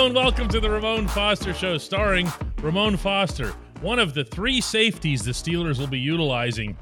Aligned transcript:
And 0.00 0.14
welcome 0.14 0.48
to 0.48 0.60
the 0.60 0.68
Ramon 0.70 1.06
Foster 1.08 1.52
Show, 1.54 1.76
starring 1.78 2.26
Ramon 2.62 2.96
Foster, 2.96 3.48
one 3.80 3.98
of 3.98 4.14
the 4.14 4.24
three 4.24 4.60
safeties 4.60 5.22
the 5.22 5.30
Steelers 5.32 5.78
will 5.78 5.86
be 5.86 6.00
utilizing 6.00 6.76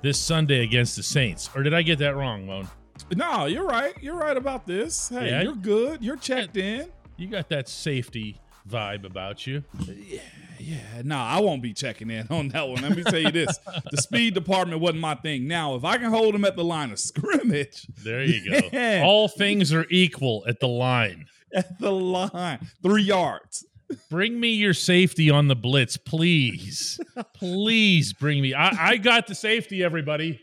this 0.00 0.18
Sunday 0.18 0.62
against 0.62 0.96
the 0.96 1.02
Saints. 1.02 1.50
Or 1.54 1.62
did 1.62 1.74
I 1.74 1.82
get 1.82 1.98
that 1.98 2.14
wrong, 2.16 2.46
Moan? 2.46 2.68
No, 3.14 3.46
you're 3.46 3.66
right. 3.66 3.94
You're 4.00 4.16
right 4.16 4.36
about 4.36 4.66
this. 4.66 5.08
Hey, 5.08 5.30
Yeah. 5.30 5.42
you're 5.42 5.54
good. 5.56 6.02
You're 6.02 6.16
checked 6.16 6.56
in. 6.56 6.88
You 7.16 7.26
got 7.26 7.48
that 7.50 7.68
safety 7.68 8.40
vibe 8.66 9.04
about 9.04 9.46
you. 9.46 9.64
Yeah, 9.86 10.20
yeah, 10.58 11.02
no, 11.04 11.18
I 11.18 11.40
won't 11.40 11.62
be 11.62 11.74
checking 11.74 12.10
in 12.10 12.26
on 12.30 12.48
that 12.50 12.66
one. 12.68 12.80
Let 12.80 12.96
me 12.96 13.02
tell 13.02 13.18
you 13.18 13.32
this: 13.32 13.58
the 13.90 14.00
speed 14.00 14.34
department 14.34 14.80
wasn't 14.80 15.00
my 15.00 15.16
thing. 15.16 15.46
Now, 15.46 15.74
if 15.74 15.84
I 15.84 15.98
can 15.98 16.10
hold 16.10 16.34
them 16.34 16.44
at 16.46 16.56
the 16.56 16.64
line 16.64 16.90
of 16.92 16.98
scrimmage, 16.98 17.86
There 18.02 18.22
you 18.22 18.50
go. 18.50 18.68
Yeah. 18.72 19.02
All 19.04 19.28
things 19.28 19.72
are 19.74 19.84
equal 19.90 20.44
at 20.48 20.60
the 20.60 20.68
line. 20.68 21.26
At 21.54 21.78
the 21.78 21.92
line, 21.92 22.66
three 22.82 23.02
yards. 23.02 23.64
Bring 24.10 24.40
me 24.40 24.48
your 24.54 24.74
safety 24.74 25.30
on 25.30 25.48
the 25.48 25.54
blitz, 25.54 25.96
please. 25.96 26.98
Please 27.34 28.12
bring 28.12 28.40
me. 28.40 28.54
I, 28.54 28.92
I 28.92 28.96
got 28.96 29.26
the 29.26 29.34
safety, 29.34 29.84
everybody. 29.84 30.40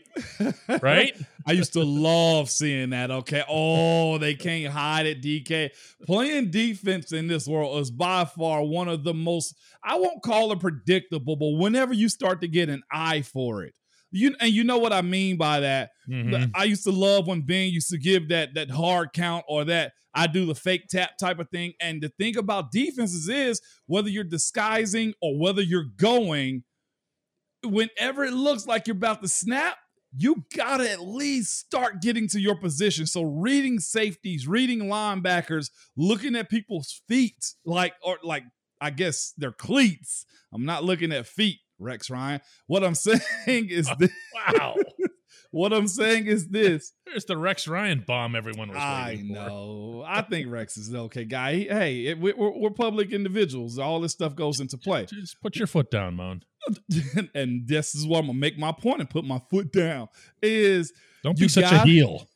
Right? 0.80 1.14
I 1.46 1.52
used 1.52 1.72
to 1.72 1.82
love 1.82 2.50
seeing 2.50 2.90
that. 2.90 3.10
Okay. 3.10 3.42
Oh, 3.48 4.18
they 4.18 4.34
can't 4.34 4.72
hide 4.72 5.06
it, 5.06 5.22
DK. 5.22 5.70
Playing 6.06 6.50
defense 6.50 7.12
in 7.12 7.26
this 7.26 7.48
world 7.48 7.80
is 7.80 7.90
by 7.90 8.24
far 8.24 8.62
one 8.62 8.88
of 8.88 9.02
the 9.02 9.14
most, 9.14 9.56
I 9.82 9.98
won't 9.98 10.22
call 10.22 10.52
it 10.52 10.60
predictable, 10.60 11.36
but 11.36 11.58
whenever 11.58 11.92
you 11.92 12.08
start 12.08 12.40
to 12.42 12.48
get 12.48 12.68
an 12.68 12.82
eye 12.92 13.22
for 13.22 13.64
it, 13.64 13.74
you 14.12 14.34
and 14.40 14.52
you 14.52 14.62
know 14.64 14.78
what 14.78 14.92
I 14.92 15.02
mean 15.02 15.36
by 15.36 15.60
that. 15.60 15.90
Mhm. 16.08 16.50
I 16.54 16.64
used 16.64 16.84
to 16.84 16.92
love 16.92 17.26
when 17.26 17.42
Ben 17.42 17.70
used 17.70 17.88
to 17.90 17.98
give 17.98 18.28
that 18.28 18.54
that 18.54 18.70
hard 18.70 19.12
count 19.12 19.44
or 19.48 19.64
that 19.64 19.92
I 20.14 20.26
do 20.26 20.44
the 20.46 20.54
fake 20.54 20.88
tap 20.88 21.16
type 21.18 21.38
of 21.38 21.48
thing. 21.50 21.72
And 21.80 22.02
the 22.02 22.10
thing 22.10 22.36
about 22.36 22.70
defenses 22.70 23.28
is 23.28 23.60
whether 23.86 24.08
you're 24.10 24.24
disguising 24.24 25.14
or 25.22 25.38
whether 25.38 25.62
you're 25.62 25.88
going, 25.96 26.64
whenever 27.64 28.24
it 28.24 28.32
looks 28.32 28.66
like 28.66 28.86
you're 28.86 28.96
about 28.96 29.22
to 29.22 29.28
snap, 29.28 29.76
you 30.14 30.44
gotta 30.54 30.90
at 30.90 31.00
least 31.00 31.58
start 31.58 32.02
getting 32.02 32.28
to 32.28 32.40
your 32.40 32.56
position. 32.56 33.06
So 33.06 33.22
reading 33.22 33.78
safeties, 33.78 34.46
reading 34.46 34.80
linebackers, 34.80 35.70
looking 35.96 36.36
at 36.36 36.50
people's 36.50 37.00
feet, 37.08 37.54
like 37.64 37.94
or 38.02 38.18
like 38.22 38.44
I 38.80 38.90
guess 38.90 39.32
their 39.38 39.52
cleats. 39.52 40.26
I'm 40.52 40.66
not 40.66 40.84
looking 40.84 41.12
at 41.12 41.26
feet, 41.26 41.60
Rex 41.82 42.08
Ryan. 42.10 42.40
Oh, 42.50 42.54
what 42.68 42.82
I'm 42.84 42.94
saying 42.94 43.68
is 43.70 43.90
this. 43.98 44.10
Wow. 44.34 44.74
What 45.50 45.72
I'm 45.74 45.86
saying 45.86 46.26
is 46.26 46.48
this. 46.48 46.92
There's 47.06 47.26
the 47.26 47.36
Rex 47.36 47.68
Ryan 47.68 48.02
bomb 48.06 48.34
everyone 48.34 48.68
was 48.68 48.78
I 48.78 49.04
waiting 49.10 49.28
for. 49.28 49.34
know. 49.34 50.04
I 50.06 50.22
think 50.22 50.50
Rex 50.50 50.78
is 50.78 50.88
an 50.88 50.96
okay 50.96 51.24
guy. 51.26 51.54
He- 51.56 51.68
Hey, 51.68 52.06
it, 52.06 52.18
we- 52.18 52.32
we're, 52.32 52.58
we're 52.58 52.70
public 52.70 53.12
individuals. 53.12 53.78
All 53.78 54.00
this 54.00 54.12
stuff 54.12 54.34
goes 54.34 54.60
into 54.60 54.78
play. 54.78 55.04
Just 55.06 55.40
put 55.42 55.56
your 55.56 55.66
foot 55.66 55.90
down, 55.90 56.14
Moan. 56.16 56.42
and 57.34 57.66
this 57.68 57.94
is 57.94 58.06
where 58.06 58.20
I'm 58.20 58.26
gonna 58.28 58.38
make 58.38 58.56
my 58.58 58.72
point 58.72 59.00
and 59.00 59.10
put 59.10 59.24
my 59.24 59.40
foot 59.50 59.72
down. 59.72 60.08
Is 60.42 60.92
Don't 61.22 61.36
be 61.36 61.42
You 61.42 61.48
such 61.50 61.64
got- 61.64 61.84
a 61.86 61.88
heel. 61.88 62.26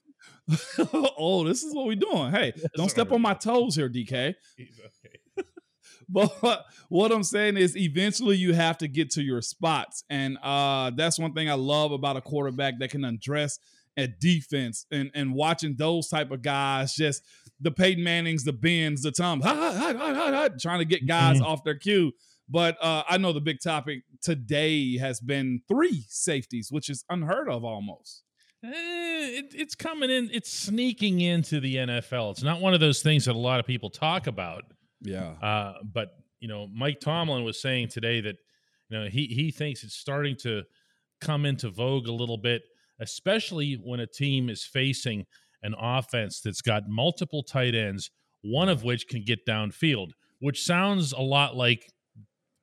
oh, 1.19 1.45
this 1.45 1.63
is 1.65 1.75
what 1.75 1.87
we're 1.87 1.97
doing. 1.97 2.31
Hey, 2.33 2.53
don't 2.77 2.91
step 2.91 3.11
on 3.13 3.21
my 3.23 3.35
toes 3.35 3.75
here, 3.77 3.89
DK. 3.89 4.35
But 6.41 6.65
what 6.89 7.11
I'm 7.11 7.25
saying 7.25 7.57
is 7.57 7.77
eventually 7.77 8.37
you 8.37 8.55
have 8.55 8.79
to 8.79 8.89
get 8.89 9.11
to 9.13 9.23
your 9.23 9.43
spots. 9.43 10.05
And 10.09 10.39
uh 10.43 10.91
that's 10.95 11.19
one 11.19 11.33
thing 11.33 11.51
I 11.51 11.55
love 11.55 11.93
about 11.93 12.17
a 12.17 12.21
quarterback 12.21 12.79
that 12.79 12.91
can 12.91 13.05
address 13.05 13.59
at 13.97 14.21
defense 14.21 14.87
and 14.91 15.11
and 15.15 15.35
watching 15.35 15.75
those 15.77 16.09
type 16.09 16.31
of 16.31 16.43
guys 16.43 16.95
just 16.95 17.23
the 17.61 17.71
Peyton 17.71 18.05
Mannings, 18.05 18.45
the 18.45 18.53
Bens, 18.53 19.03
the 19.03 19.11
Tom, 19.11 19.41
ha, 19.41 19.55
ha, 19.55 19.95
ha, 19.97 20.49
trying 20.61 20.81
to 20.81 20.85
get 20.85 21.07
guys 21.07 21.41
off 21.41 21.65
their 21.65 21.75
cue. 21.75 22.13
But 22.49 22.77
uh, 22.81 23.03
I 23.09 23.19
know 23.19 23.33
the 23.33 23.41
big 23.41 23.61
topic 23.61 24.03
today 24.23 24.99
has 24.99 25.21
been 25.21 25.63
three 25.67 26.05
safeties, 26.09 26.69
which 26.71 26.89
is 26.89 27.05
unheard 27.11 27.49
of 27.49 27.65
almost. 27.65 28.23
Eh, 28.65 28.71
it, 28.71 29.47
it's 29.55 29.75
coming 29.75 30.11
in. 30.11 30.31
It's 30.33 30.53
sneaking 30.53 31.21
into 31.21 31.61
the 31.61 31.77
NFL. 31.77 32.33
It's 32.33 32.43
not 32.43 32.61
one 32.61 32.75
of 32.75 32.81
those 32.81 33.03
things 33.03 33.25
that 33.25 33.35
a 33.35 33.39
lot 33.39 33.59
of 33.59 33.67
people 33.67 33.91
talk 33.91 34.27
about. 34.27 34.65
Yeah. 35.01 35.31
Uh, 35.43 35.75
but 35.93 36.09
you 36.41 36.49
know, 36.49 36.69
Mike 36.75 37.01
Tomlin 37.01 37.45
was 37.45 37.61
saying 37.61 37.89
today 37.89 38.21
that 38.21 38.37
you 38.89 38.99
know 38.99 39.07
he 39.09 39.27
he 39.27 39.51
thinks 39.51 39.85
it's 39.85 39.97
starting 39.97 40.37
to 40.43 40.63
come 41.21 41.47
into 41.47 41.71
vogue 41.71 42.09
a 42.09 42.13
little 42.13 42.39
bit, 42.39 42.63
especially 43.01 43.75
when 43.75 44.01
a 44.01 44.07
team 44.07 44.49
is 44.49 44.65
facing 44.65 45.25
an 45.63 45.75
offense 45.79 46.41
that's 46.41 46.61
got 46.61 46.89
multiple 46.89 47.43
tight 47.43 47.75
ends, 47.75 48.11
one 48.43 48.69
of 48.69 48.85
which 48.85 49.09
can 49.09 49.23
get 49.25 49.45
downfield, 49.47 50.11
which 50.41 50.63
sounds 50.63 51.13
a 51.13 51.21
lot 51.21 51.57
like 51.57 51.91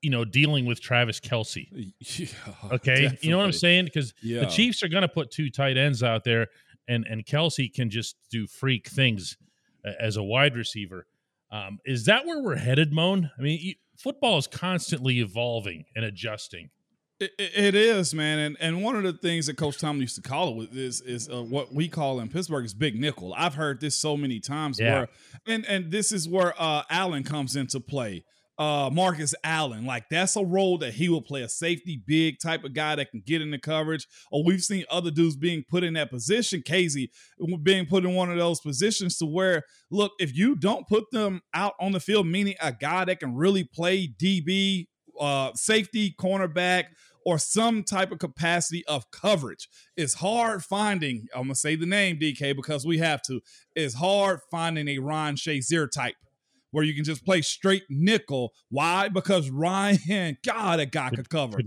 you 0.01 0.09
know 0.09 0.23
dealing 0.25 0.65
with 0.65 0.81
Travis 0.81 1.19
Kelce. 1.19 1.67
Yeah, 2.19 2.27
Okay, 2.73 3.17
you 3.21 3.31
know 3.31 3.38
what 3.38 3.45
I'm 3.45 3.51
saying? 3.53 3.85
Because 3.85 4.13
Yeah. 4.21 4.41
the 4.41 4.45
Chiefs 4.47 4.83
are 4.83 4.88
going 4.89 5.01
to 5.01 5.07
put 5.07 5.31
two 5.31 5.50
tight 5.50 5.77
ends 5.77 6.03
out 6.03 6.23
there, 6.23 6.47
and 6.88 7.05
and 7.09 7.25
Kelsey 7.25 7.69
can 7.69 7.89
just 7.89 8.15
do 8.29 8.45
freak 8.47 8.88
things 8.88 9.35
as 10.00 10.15
a 10.17 10.23
wide 10.23 10.55
receiver. 10.55 11.07
Um, 11.53 11.78
is 11.86 12.06
that 12.06 12.25
where 12.25 12.41
we're 12.41 12.56
headed, 12.56 12.91
Moan? 12.91 13.30
I 13.38 13.41
mean, 13.44 13.75
football 13.97 14.40
is 14.40 14.47
constantly 14.47 15.19
evolving 15.19 15.86
and 15.96 16.03
adjusting. 16.03 16.72
It, 17.19 17.31
it- 17.38 17.75
is, 17.75 18.14
man, 18.14 18.40
and 18.40 18.58
and 18.59 18.84
one 18.84 18.96
of 18.96 19.03
the 19.03 19.14
things 19.14 19.46
that 19.46 19.56
Coach 19.56 19.78
Tomlin 19.80 20.02
used 20.02 20.16
to 20.16 20.22
call 20.28 20.50
it 20.50 20.56
with 20.56 20.75
is 20.75 21.00
is 21.02 21.30
uh, 21.30 21.44
what 21.44 21.72
we 21.72 21.88
call 21.88 22.19
in 22.19 22.28
Pittsburgh 22.28 22.66
is 22.66 22.74
big 22.74 23.00
nickel. 23.00 23.34
I've 23.38 23.53
heard 23.53 23.80
this 23.80 23.96
so 23.96 24.18
many 24.18 24.40
times. 24.40 24.80
Yeah. 24.80 24.94
Where, 24.97 25.08
and 25.47 25.66
and 25.68 25.92
this 25.92 26.12
is 26.12 26.28
where 26.28 26.53
uh, 26.59 26.81
Allen 26.90 27.24
comes 27.24 27.56
into 27.56 27.80
play. 27.80 28.25
Uh, 28.58 28.88
Marcus 28.94 29.34
Allen, 29.44 29.86
like 29.86 30.09
that's 30.09 30.36
a 30.36 30.46
role 30.46 30.78
that 30.78 30.94
he 30.94 31.09
will 31.09 31.24
play 31.24 31.41
a 31.41 31.50
safety, 31.50 32.00
big 32.06 32.36
type 32.40 32.64
of 32.64 32.74
guy 32.75 32.96
that 32.96 33.09
can 33.09 33.24
get 33.25 33.41
in 33.41 33.50
the 33.50 33.58
coverage. 33.58 34.08
Or 34.31 34.44
we've 34.44 34.62
seen 34.62 34.86
other 34.91 35.09
dudes 35.09 35.36
being 35.36 35.64
put 35.68 35.84
in 35.84 35.96
that 35.96 36.12
position. 36.12 36.62
Kazee 36.62 37.09
being 37.63 37.88
put 37.88 38.06
in 38.06 38.13
one 38.13 38.31
of 38.31 38.38
those 38.38 38.59
positions 38.59 39.18
to 39.18 39.25
where, 39.25 39.63
look, 39.90 40.12
if 40.19 40.36
you 40.36 40.56
don't 40.56 40.88
put 40.88 41.09
them 41.12 41.42
out 41.56 41.74
on 41.80 41.94
the 41.94 42.00
field, 42.00 42.28
meaning 42.28 42.53
a 42.62 42.72
guy 42.72 43.06
that 43.06 43.19
can 43.19 43.36
really 43.36 43.63
play 43.63 44.08
DB, 44.08 44.86
uh, 45.19 45.52
safety, 45.56 46.13
cornerback, 46.19 46.86
or 47.25 47.38
some 47.38 47.84
type 47.84 48.12
of 48.12 48.19
capacity 48.19 48.86
of 48.86 49.09
coverage. 49.12 49.69
It's 49.96 50.16
hard 50.16 50.63
finding, 50.63 51.28
I'm 51.34 51.44
gonna 51.44 51.56
say 51.56 51.75
the 51.75 51.86
name 51.86 52.19
DK 52.19 52.56
because 52.56 52.86
we 52.86 52.97
have 53.00 53.22
to. 53.24 53.42
It's 53.75 53.96
hard 53.96 54.42
finding 54.52 54.88
a 54.90 55.00
Ryan 55.00 55.36
Shazier 55.36 55.90
type 55.90 56.16
where 56.73 56.84
you 56.84 56.94
can 56.94 57.03
just 57.03 57.23
play 57.23 57.41
straight 57.41 57.84
nickel. 57.88 58.51
Why? 58.69 59.07
Because 59.07 59.50
Ryan, 59.50 60.38
God, 60.45 60.79
that 60.79 60.91
guy 60.91 61.11
could 61.11 61.30
cover. 61.30 61.59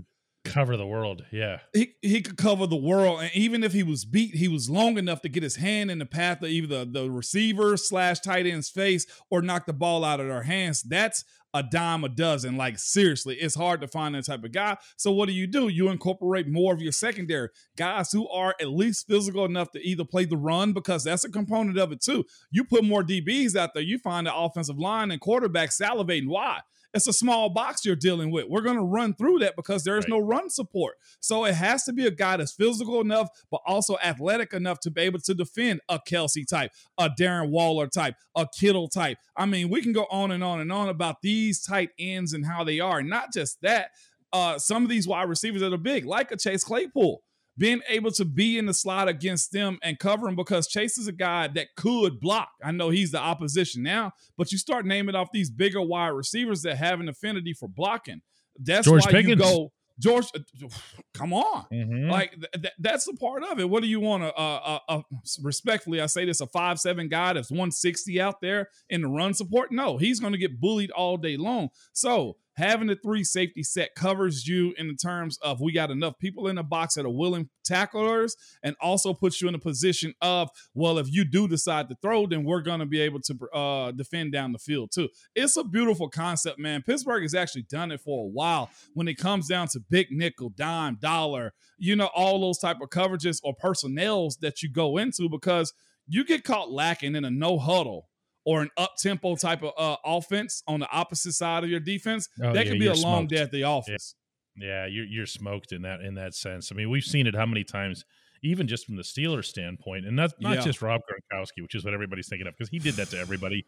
Cover 0.49 0.77
the 0.77 0.87
world. 0.87 1.25
Yeah. 1.31 1.59
He, 1.73 1.93
he 2.01 2.21
could 2.21 2.37
cover 2.37 2.67
the 2.67 2.75
world, 2.75 3.21
and 3.21 3.31
even 3.33 3.63
if 3.63 3.73
he 3.73 3.83
was 3.83 4.05
beat, 4.05 4.35
he 4.35 4.47
was 4.47 4.69
long 4.69 4.97
enough 4.97 5.21
to 5.21 5.29
get 5.29 5.43
his 5.43 5.57
hand 5.57 5.91
in 5.91 5.99
the 5.99 6.05
path 6.05 6.41
of 6.41 6.49
either 6.49 6.85
the, 6.85 6.99
the 6.99 7.09
receiver 7.09 7.77
slash 7.77 8.19
tight 8.19 8.45
end's 8.45 8.69
face 8.69 9.05
or 9.29 9.41
knock 9.41 9.65
the 9.65 9.73
ball 9.73 10.03
out 10.03 10.19
of 10.19 10.27
their 10.27 10.43
hands. 10.43 10.81
That's 10.81 11.23
a 11.53 11.63
dime 11.63 12.03
a 12.03 12.09
dozen. 12.09 12.57
Like 12.57 12.77
seriously, 12.77 13.35
it's 13.35 13.55
hard 13.55 13.81
to 13.81 13.87
find 13.87 14.15
that 14.15 14.25
type 14.25 14.43
of 14.43 14.51
guy. 14.51 14.77
So 14.95 15.11
what 15.11 15.27
do 15.27 15.33
you 15.33 15.47
do? 15.47 15.67
You 15.67 15.89
incorporate 15.89 16.47
more 16.47 16.73
of 16.73 16.81
your 16.81 16.91
secondary 16.91 17.49
guys 17.75 18.11
who 18.11 18.27
are 18.29 18.55
at 18.59 18.69
least 18.69 19.07
physical 19.07 19.45
enough 19.45 19.71
to 19.71 19.79
either 19.81 20.05
play 20.05 20.25
the 20.25 20.37
run 20.37 20.73
because 20.73 21.03
that's 21.03 21.23
a 21.23 21.31
component 21.31 21.77
of 21.77 21.91
it 21.91 22.01
too. 22.01 22.25
You 22.51 22.63
put 22.63 22.83
more 22.83 23.03
DBs 23.03 23.55
out 23.55 23.73
there, 23.73 23.83
you 23.83 23.97
find 23.97 24.27
the 24.27 24.35
offensive 24.35 24.77
line 24.77 25.11
and 25.11 25.21
quarterback 25.21 25.69
salivating. 25.69 26.27
Why? 26.27 26.61
It's 26.97 27.07
a 27.07 27.13
small 27.13 27.49
box 27.49 27.85
you're 27.85 27.95
dealing 27.95 28.31
with. 28.31 28.47
We're 28.49 28.61
going 28.61 28.75
to 28.77 28.83
run 28.83 29.13
through 29.13 29.39
that 29.39 29.55
because 29.55 29.83
there 29.83 29.97
is 29.97 30.03
Right. 30.05 30.09
no 30.09 30.19
run 30.19 30.49
support. 30.49 30.95
So 31.21 31.45
it 31.45 31.53
has 31.55 31.83
to 31.85 31.93
be 31.93 32.05
a 32.05 32.11
guy 32.11 32.37
that's 32.37 32.51
physical 32.51 32.99
enough, 32.99 33.29
but 33.49 33.61
also 33.65 33.97
athletic 34.03 34.51
enough 34.53 34.79
to 34.81 34.91
be 34.91 35.01
able 35.01 35.19
to 35.19 35.33
defend 35.33 35.79
a 35.87 35.99
Kelce 35.99 36.45
type, 36.45 36.71
a 36.97 37.09
Darren 37.09 37.49
Waller 37.49 37.87
type, 37.87 38.15
a 38.35 38.45
Kittle 38.59 38.87
type. 38.89 39.17
I 39.35 39.45
mean, 39.45 39.69
we 39.69 39.81
can 39.81 39.93
go 39.93 40.07
on 40.11 40.31
and 40.31 40.43
on 40.43 40.59
and 40.59 40.71
on 40.71 40.89
about 40.89 41.21
these 41.21 41.61
tight 41.61 41.91
ends 41.97 42.33
and 42.33 42.45
how 42.45 42.63
they 42.63 42.79
are. 42.79 43.01
Not 43.01 43.31
just 43.33 43.61
that, 43.61 43.91
uh, 44.33 44.59
some 44.59 44.83
of 44.83 44.89
these 44.89 45.07
wide 45.07 45.29
receivers 45.29 45.61
that 45.61 45.71
are 45.73 45.77
big, 45.77 46.05
like 46.05 46.31
a 46.31 46.37
Chase 46.37 46.63
Claypool, 46.63 47.21
being 47.57 47.81
able 47.89 48.11
to 48.11 48.25
be 48.25 48.57
in 48.57 48.65
the 48.65 48.73
slot 48.73 49.07
against 49.07 49.51
them 49.51 49.79
and 49.81 49.97
cover 49.99 50.25
them 50.27 50.35
because 50.35 50.67
Chase 50.67 50.97
is 50.97 51.07
a 51.07 51.11
guy 51.11 51.47
that 51.49 51.67
could 51.75 52.19
block. 52.19 52.49
I 52.63 52.71
know 52.71 52.89
he's 52.89 53.11
the 53.11 53.19
opposition 53.19 53.83
now, 53.83 54.11
but 54.37 54.51
you 54.51 54.57
start 54.57 54.85
naming 54.85 55.15
off 55.15 55.29
these 55.33 55.49
bigger 55.49 55.81
wide 55.81 56.09
receivers 56.09 56.61
that 56.63 56.77
have 56.77 56.99
an 56.99 57.09
affinity 57.09 57.53
for 57.53 57.67
blocking. 57.67 58.21
That's 58.59 58.85
George 58.85 59.05
why 59.05 59.11
Pickens. 59.11 59.29
you 59.29 59.35
go, 59.37 59.71
George. 59.99 60.25
Come 61.13 61.33
on. 61.33 61.65
Mhm. 61.73 62.11
Like 62.11 62.31
th- 62.31 62.51
th- 62.53 62.73
that's 62.79 63.05
the 63.05 63.13
part 63.13 63.43
of 63.43 63.59
it. 63.59 63.67
What 63.69 63.81
do 63.81 63.89
you 63.89 63.99
want 63.99 64.23
to? 64.23 64.33
Uh, 64.35 64.79
uh, 64.87 64.93
uh, 64.99 65.01
respectfully, 65.41 65.99
I 66.01 66.05
say 66.05 66.25
this: 66.25 66.41
a 66.41 66.47
five 66.47 66.79
seven 66.79 67.07
guy 67.07 67.33
that's 67.33 67.49
one 67.51 67.71
sixty 67.71 68.21
out 68.21 68.39
there 68.41 68.69
in 68.89 69.01
the 69.01 69.07
run 69.07 69.33
support. 69.33 69.71
No, 69.71 69.97
he's 69.97 70.19
going 70.19 70.33
to 70.33 70.39
get 70.39 70.59
bullied 70.59 70.91
all 70.91 71.17
day 71.17 71.37
long. 71.37 71.69
So 71.93 72.37
having 72.57 72.87
the 72.87 72.95
three 72.95 73.23
safety 73.23 73.61
set 73.63 73.93
covers 73.95 74.47
you 74.47 74.73
in 74.77 74.87
the 74.87 74.95
terms 74.95 75.37
of 75.43 75.61
we 75.61 75.71
got 75.71 75.91
enough 75.91 76.17
people 76.19 76.47
in 76.47 76.55
the 76.55 76.63
box 76.63 76.95
that 76.95 77.05
are 77.05 77.09
willing 77.09 77.49
tacklers, 77.63 78.35
and 78.63 78.75
also 78.81 79.13
puts 79.13 79.41
you 79.41 79.47
in 79.47 79.55
a 79.55 79.59
position 79.59 80.13
of 80.21 80.49
well, 80.73 80.97
if 80.97 81.11
you 81.11 81.23
do 81.23 81.47
decide 81.47 81.87
to 81.89 81.95
throw, 82.01 82.25
then 82.25 82.43
we're 82.43 82.61
going 82.61 82.79
to 82.79 82.85
be 82.85 82.99
able 82.99 83.21
to 83.21 83.37
uh, 83.53 83.91
defend 83.91 84.31
down 84.31 84.51
the 84.51 84.59
field 84.59 84.91
too. 84.91 85.07
It's 85.35 85.55
a 85.55 85.63
beautiful 85.63 86.09
concept, 86.09 86.59
man. 86.59 86.81
Pittsburgh 86.81 87.21
has 87.21 87.35
actually 87.35 87.63
done 87.63 87.91
it 87.91 88.01
for 88.01 88.25
a 88.25 88.27
while 88.27 88.69
when 88.93 89.07
it 89.07 89.17
comes 89.17 89.47
down 89.47 89.67
to 89.69 89.79
big 89.89 90.07
nickel, 90.11 90.49
dime, 90.49 90.97
dollar, 90.99 91.53
you 91.77 91.95
know, 91.95 92.09
all 92.15 92.41
those 92.41 92.57
type 92.57 92.77
of 92.81 92.89
coverages 92.89 93.39
or 93.43 93.53
personnels 93.53 94.37
that 94.37 94.63
you 94.63 94.69
go 94.71 94.97
into 94.97 95.29
because 95.29 95.73
you 96.07 96.25
get 96.25 96.43
caught 96.43 96.71
lacking 96.71 97.15
in 97.15 97.25
a 97.25 97.29
no 97.29 97.59
huddle 97.59 98.07
or 98.47 98.61
an 98.61 98.69
up 98.77 98.93
tempo 98.97 99.35
type 99.35 99.61
of 99.61 99.73
uh, 99.77 99.97
offense 100.05 100.63
on 100.67 100.79
the 100.79 100.89
opposite 100.89 101.33
side 101.33 101.65
of 101.65 101.69
your 101.69 101.81
defense. 101.81 102.29
Oh, 102.41 102.53
that 102.53 102.65
yeah, 102.65 102.71
could 102.71 102.79
be 102.79 102.87
a 102.87 102.93
long 102.93 103.23
smoked. 103.27 103.29
day 103.31 103.37
at 103.41 103.51
the 103.51 103.63
office. 103.63 104.15
Yeah, 104.55 104.85
you're 104.85 105.05
you're 105.05 105.25
smoked 105.25 105.73
in 105.73 105.81
that 105.81 105.99
in 105.99 106.15
that 106.15 106.33
sense. 106.33 106.71
I 106.71 106.75
mean, 106.75 106.89
we've 106.89 107.03
seen 107.03 107.27
it 107.27 107.35
how 107.35 107.45
many 107.45 107.65
times, 107.65 108.05
even 108.41 108.65
just 108.65 108.85
from 108.85 108.95
the 108.95 109.01
Steelers 109.03 109.45
standpoint, 109.45 110.05
and 110.05 110.15
not 110.15 110.31
not 110.39 110.55
Yeah. 110.55 110.61
just 110.61 110.81
Rob 110.81 111.01
Gronkowski, 111.01 111.61
which 111.61 111.75
is 111.75 111.83
what 111.83 111.93
everybody's 111.93 112.29
thinking 112.29 112.47
of, 112.47 112.53
because 112.57 112.69
he 112.69 112.79
did 112.79 112.93
that 112.95 113.09
to 113.09 113.19
everybody. 113.19 113.65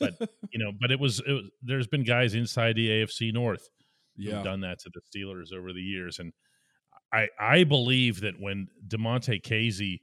but 0.00 0.14
you 0.50 0.58
know, 0.58 0.72
but 0.80 0.90
it 0.90 0.98
was, 0.98 1.20
it 1.26 1.32
was 1.32 1.50
there's 1.62 1.86
been 1.86 2.02
guys 2.02 2.32
inside 2.34 2.76
the 2.76 2.88
AFC 2.88 3.34
North 3.34 3.68
Yeah. 4.16 4.36
who've 4.36 4.44
done 4.44 4.62
that 4.62 4.78
to 4.80 4.90
the 4.94 5.00
Steelers 5.14 5.52
over 5.56 5.74
the 5.74 5.82
years, 5.82 6.18
and 6.18 6.32
I 7.12 7.28
I 7.38 7.64
believe 7.64 8.22
that 8.22 8.40
when 8.40 8.68
Damontae 8.88 9.42
Kazee 9.42 10.00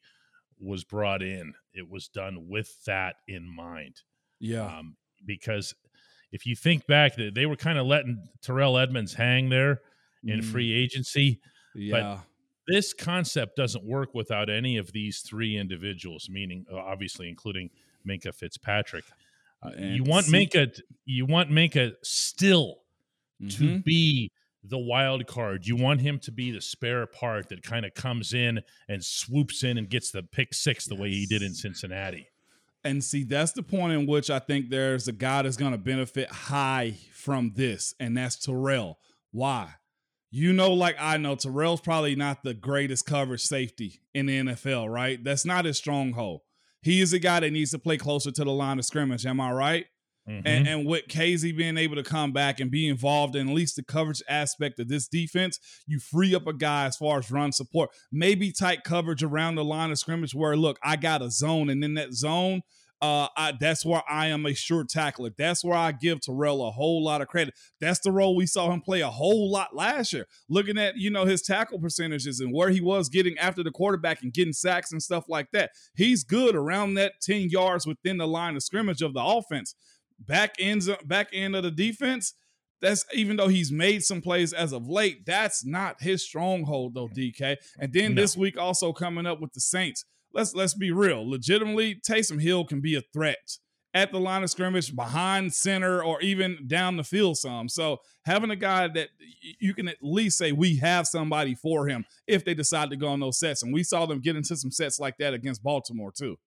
was 0.60 0.84
brought 0.84 1.22
in, 1.22 1.54
it 1.74 1.90
was 1.90 2.08
done 2.08 2.48
with 2.48 2.84
that 2.86 3.18
in 3.28 3.48
mind 3.48 4.02
Yeah. 4.40 4.66
um, 4.80 4.96
because 5.26 5.74
if 6.32 6.46
you 6.46 6.56
think 6.56 6.86
back, 6.88 7.16
they 7.16 7.30
they 7.30 7.46
were 7.46 7.56
kind 7.56 7.78
of 7.78 7.86
letting 7.88 8.28
Terrell 8.42 8.78
Edmunds 8.78 9.14
hang 9.14 9.50
there 9.50 9.82
in 10.24 10.40
Mm, 10.42 10.46
free 10.52 10.74
agency. 10.74 11.40
Yeah. 11.76 12.22
This 12.68 12.94
concept 12.94 13.56
doesn't 13.56 13.86
work 13.86 14.14
without 14.14 14.50
any 14.50 14.76
of 14.78 14.92
these 14.92 15.22
three 15.22 15.56
individuals, 15.56 16.28
meaning 16.30 16.66
uh, 16.72 16.76
obviously 16.78 17.30
including 17.30 17.70
Minkah 18.06 18.36
Fitzpatrick. 18.36 19.06
Uh, 19.64 19.72
you 19.78 20.04
want 20.04 20.26
see- 20.26 20.34
Minkah, 20.34 20.78
you 21.06 21.26
want 21.26 21.50
Minkah 21.50 21.94
still 22.04 22.80
to 23.50 23.64
Mhm. 23.64 23.84
be 23.86 24.32
the 24.70 24.78
wild 24.78 25.28
card. 25.28 25.66
You 25.66 25.76
want 25.76 26.02
him 26.02 26.20
to 26.20 26.32
be 26.32 26.52
the 26.52 26.62
spare 26.62 27.06
part 27.06 27.50
that 27.50 27.64
kind 27.64 27.86
of 27.86 27.94
comes 27.94 28.34
in 28.34 28.62
and 28.88 29.04
swoops 29.04 29.64
in 29.64 29.78
and 29.78 29.90
gets 29.90 30.12
the 30.12 30.24
pick 30.24 30.54
six 30.54 30.86
the 30.86 30.96
way 30.96 31.10
he 31.10 31.26
did 31.26 31.42
in 31.42 31.54
Cincinnati. 31.54 32.28
And 32.84 33.04
see, 33.04 33.24
that's 33.24 33.52
the 33.52 33.64
point 33.64 33.94
in 33.94 34.06
which 34.06 34.30
I 34.30 34.40
think 34.40 34.70
there's 34.70 35.08
a 35.08 35.12
guy 35.12 35.42
that's 35.42 35.58
going 35.58 35.74
to 35.74 35.78
benefit 35.78 36.30
high 36.30 36.96
from 37.12 37.54
this, 37.56 37.94
and 38.00 38.16
that's 38.16 38.38
Terrell. 38.38 39.00
Why? 39.32 39.74
You 40.30 40.54
know, 40.54 40.72
like 40.74 40.96
I 41.00 41.18
know, 41.18 41.36
Terrell's 41.36 41.82
probably 41.82 42.16
not 42.16 42.44
the 42.44 42.54
greatest 42.54 43.06
coverage 43.06 43.42
safety 43.42 44.02
in 44.14 44.26
the 44.28 44.40
NFL, 44.40 44.90
right? 44.90 45.22
That's 45.24 45.46
not 45.46 45.66
his 45.66 45.78
stronghold. 45.78 46.42
He 46.82 47.02
is 47.02 47.12
a 47.14 47.20
guy 47.20 47.40
that 47.40 47.52
needs 47.52 47.72
to 47.72 47.80
play 47.80 47.98
closer 47.98 48.32
to 48.32 48.44
the 48.44 48.52
line 48.52 48.80
of 48.80 48.86
scrimmage. 48.86 49.26
Am 49.26 49.42
I 49.42 49.52
right? 49.52 49.86
Mhm. 50.30 50.42
And, 50.46 50.68
and 50.68 50.86
with 50.86 51.08
Kazee 51.08 51.56
being 51.56 51.78
able 51.78 51.96
to 51.96 52.04
come 52.04 52.34
back 52.34 52.60
and 52.60 52.70
be 52.70 52.88
involved 52.88 53.36
in 53.36 53.48
at 53.48 53.54
least 53.56 53.78
the 53.78 53.84
coverage 53.84 54.22
aspect 54.28 54.80
of 54.80 54.90
this 54.90 55.08
defense, 55.08 55.60
you 55.88 56.00
free 56.00 56.36
up 56.36 56.48
a 56.48 56.54
guy 56.54 56.86
as 56.86 56.98
far 56.98 57.20
as 57.20 57.32
run 57.32 57.52
support. 57.52 57.92
Maybe 58.12 58.52
tight 58.52 58.84
coverage 58.84 59.24
around 59.24 59.56
the 59.56 59.64
line 59.64 59.92
of 59.92 60.00
scrimmage 60.00 60.36
where, 60.36 60.58
look, 60.58 60.80
I 60.84 60.98
got 60.98 61.22
a 61.22 61.32
zone, 61.32 61.70
and 61.70 61.84
in 61.84 61.94
that 61.94 62.14
zone, 62.14 62.62
uh, 63.00 63.28
I, 63.38 63.54
that's 63.60 63.86
where 63.86 64.02
I 64.10 64.28
am 64.28 64.46
a 64.48 64.56
sure 64.56 64.84
tackler. 64.84 65.30
That's 65.38 65.64
where 65.64 65.78
I 65.78 65.92
give 65.92 66.20
Terrell 66.20 66.68
a 66.68 66.72
whole 66.72 67.04
lot 67.04 67.22
of 67.22 67.28
credit. 67.28 67.54
That's 67.80 68.00
the 68.00 68.12
role 68.12 68.36
we 68.36 68.48
saw 68.48 68.72
him 68.72 68.82
play 68.82 69.02
a 69.02 69.10
whole 69.12 69.52
lot 69.52 69.76
last 69.76 70.14
year. 70.14 70.26
Looking 70.50 70.80
at 70.80 70.98
you 70.98 71.12
know 71.12 71.26
his 71.26 71.44
tackle 71.44 71.80
percentages 71.80 72.40
and 72.40 72.52
where 72.52 72.70
he 72.72 72.82
was 72.82 73.08
getting 73.08 73.38
after 73.38 73.62
the 73.62 73.70
quarterback 73.70 74.24
and 74.24 74.34
getting 74.34 74.52
sacks 74.52 74.92
and 74.92 75.02
stuff 75.02 75.26
like 75.30 75.52
that. 75.54 75.72
He's 75.96 76.24
good 76.24 76.56
around 76.56 76.96
that 76.96 77.14
ten 77.22 77.50
yards 77.50 77.86
within 77.86 78.18
the 78.18 78.28
line 78.28 78.56
of 78.56 78.64
scrimmage 78.64 79.04
of 79.04 79.14
the 79.14 79.24
offense 79.24 79.76
back 80.20 80.56
ends 80.60 80.90
back 81.06 81.30
end 81.34 81.56
of 81.56 81.64
the 81.64 81.72
defense. 81.72 82.34
That's 82.80 83.06
even 83.14 83.38
though 83.38 83.48
he's 83.48 83.72
made 83.72 84.04
some 84.04 84.22
plays 84.22 84.54
as 84.54 84.72
of 84.72 84.88
late, 84.88 85.26
that's 85.26 85.66
not 85.66 86.02
his 86.02 86.24
stronghold 86.24 86.94
though, 86.94 87.08
DK. 87.08 87.56
And 87.80 87.92
then 87.92 88.14
No. 88.14 88.22
this 88.22 88.38
week 88.38 88.58
also 88.58 88.94
coming 88.94 89.26
up 89.26 89.42
with 89.42 89.54
the 89.54 89.62
Saints. 89.62 90.06
Let's 90.34 90.54
let's 90.54 90.76
be 90.76 90.92
real. 90.92 91.28
Legitimately, 91.28 91.96
Taysom 92.08 92.40
Hill 92.42 92.66
can 92.66 92.80
be 92.82 92.94
a 92.96 93.02
threat 93.14 93.58
at 93.96 94.12
the 94.12 94.20
line 94.20 94.44
of 94.44 94.52
scrimmage, 94.52 94.96
behind 94.96 95.52
center, 95.54 96.04
or 96.04 96.22
even 96.22 96.68
down 96.68 96.98
the 96.98 97.04
field 97.04 97.38
some. 97.38 97.68
So 97.68 97.98
having 98.26 98.52
a 98.52 98.56
guy 98.56 98.88
that 98.90 99.10
you 99.60 99.74
can 99.74 99.88
at 99.88 99.98
least 100.04 100.38
say 100.38 100.52
we 100.52 100.76
have 100.76 101.08
somebody 101.08 101.56
for 101.56 101.88
him 101.88 102.06
if 102.28 102.46
they 102.46 102.54
decide 102.54 102.92
to 102.92 102.96
go 102.96 103.08
on 103.08 103.20
those 103.22 103.40
sets. 103.40 103.64
And 103.64 103.74
we 103.74 103.82
saw 103.82 104.06
them 104.06 104.20
get 104.20 104.36
into 104.36 104.56
some 104.56 104.70
sets 104.70 105.00
like 105.00 105.18
that 105.18 105.34
against 105.34 105.64
Baltimore 105.64 106.12
too. 106.12 106.38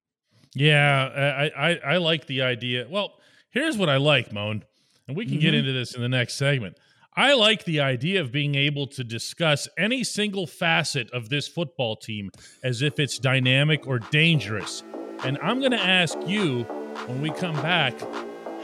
Yeah, 0.54 1.50
I, 1.56 1.70
I 1.70 1.80
I 1.94 1.96
like 1.96 2.26
the 2.26 2.42
idea. 2.42 2.86
Well, 2.88 3.14
here's 3.50 3.76
what 3.76 3.88
I 3.88 3.96
like, 3.96 4.32
Moan, 4.32 4.64
and 5.08 5.16
we 5.16 5.26
can 5.26 5.38
get 5.38 5.54
Mhm. 5.54 5.58
into 5.60 5.72
this 5.72 5.94
in 5.94 6.02
the 6.02 6.08
next 6.08 6.34
segment. 6.34 6.76
I 7.16 7.34
like 7.34 7.64
the 7.64 7.80
idea 7.80 8.20
of 8.20 8.30
being 8.30 8.54
able 8.54 8.86
to 8.88 9.02
discuss 9.02 9.68
any 9.76 10.04
single 10.04 10.46
facet 10.46 11.10
of 11.10 11.28
this 11.28 11.48
football 11.48 11.96
team 11.96 12.30
as 12.62 12.82
if 12.82 12.98
it's 13.00 13.18
dynamic 13.18 13.86
or 13.86 13.98
dangerous. 13.98 14.84
And 15.24 15.36
I'm 15.42 15.58
going 15.58 15.72
to 15.72 15.80
ask 15.80 16.16
you 16.26 16.62
when 17.06 17.20
we 17.20 17.30
come 17.30 17.56
back 17.56 17.94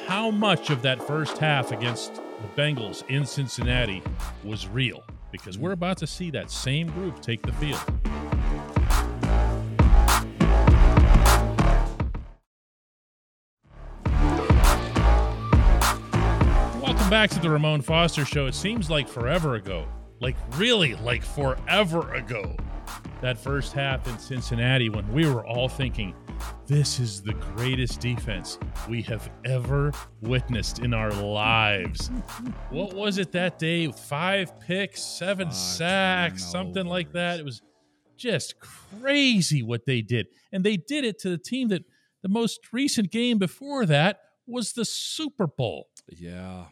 how 0.07 0.31
much 0.31 0.71
of 0.71 0.83
that 0.83 1.05
first 1.07 1.39
half 1.39 1.73
against 1.73 2.15
the 2.15 2.49
Bengals 2.57 3.03
in 3.11 3.27
Cincinnati 3.27 4.03
was 4.45 4.69
real 4.69 5.03
because 5.33 5.59
we're 5.59 5.73
about 5.73 5.99
to 5.99 6.07
see 6.07 6.31
that 6.31 6.51
same 6.51 6.87
group 6.93 7.21
take 7.21 7.43
the 7.43 7.53
field. 7.55 7.81
Welcome 17.07 17.19
back 17.23 17.31
to 17.31 17.39
the 17.39 17.51
Ramon 17.51 17.83
Foster 17.83 18.25
Show. 18.25 18.47
It 18.47 18.55
seems 18.57 18.91
like 18.91 19.09
forever 19.09 19.55
ago, 19.55 19.87
like 20.19 20.35
really 20.57 20.97
like 20.97 21.23
forever 21.23 22.13
ago, 22.15 22.57
that 23.21 23.39
first 23.39 23.73
half 23.73 24.09
in 24.09 24.19
Cincinnati 24.19 24.89
when 24.89 25.07
we 25.13 25.25
were 25.33 25.47
all 25.47 25.69
thinking, 25.69 26.17
this 26.67 26.99
is 26.99 27.23
the 27.23 27.35
greatest 27.35 28.01
defense 28.01 28.59
we 28.89 29.03
have 29.03 29.31
ever 29.45 29.93
witnessed 30.21 30.81
in 30.81 30.93
our 30.93 31.13
lives. 31.13 32.11
what 32.71 32.93
was 32.93 33.19
it 33.19 33.31
that 33.31 33.61
day? 33.61 33.87
Five 33.93 34.59
picks, 34.59 35.01
seven 35.01 35.47
ah, 35.47 35.53
I 35.53 35.55
sacks, 35.55 36.43
don't 36.43 36.51
something 36.51 36.87
like 36.87 37.13
that. 37.13 37.39
It 37.39 37.45
was 37.45 37.63
just 38.17 38.57
crazy 38.59 39.63
what 39.63 39.87
they 39.87 40.03
did. 40.03 40.27
And 40.51 40.65
they 40.65 40.77
did 40.77 41.05
it 41.05 41.21
to 41.21 41.31
the 41.31 41.39
team 41.39 41.69
that 41.69 41.85
the 42.25 42.29
most 42.29 42.73
recent 42.73 43.13
game 43.13 43.39
before 43.39 43.87
that 43.87 44.23
was 44.45 44.73
the 44.73 44.85
Super 44.85 45.47
Bowl. 45.47 45.87
Yeah. 46.09 46.65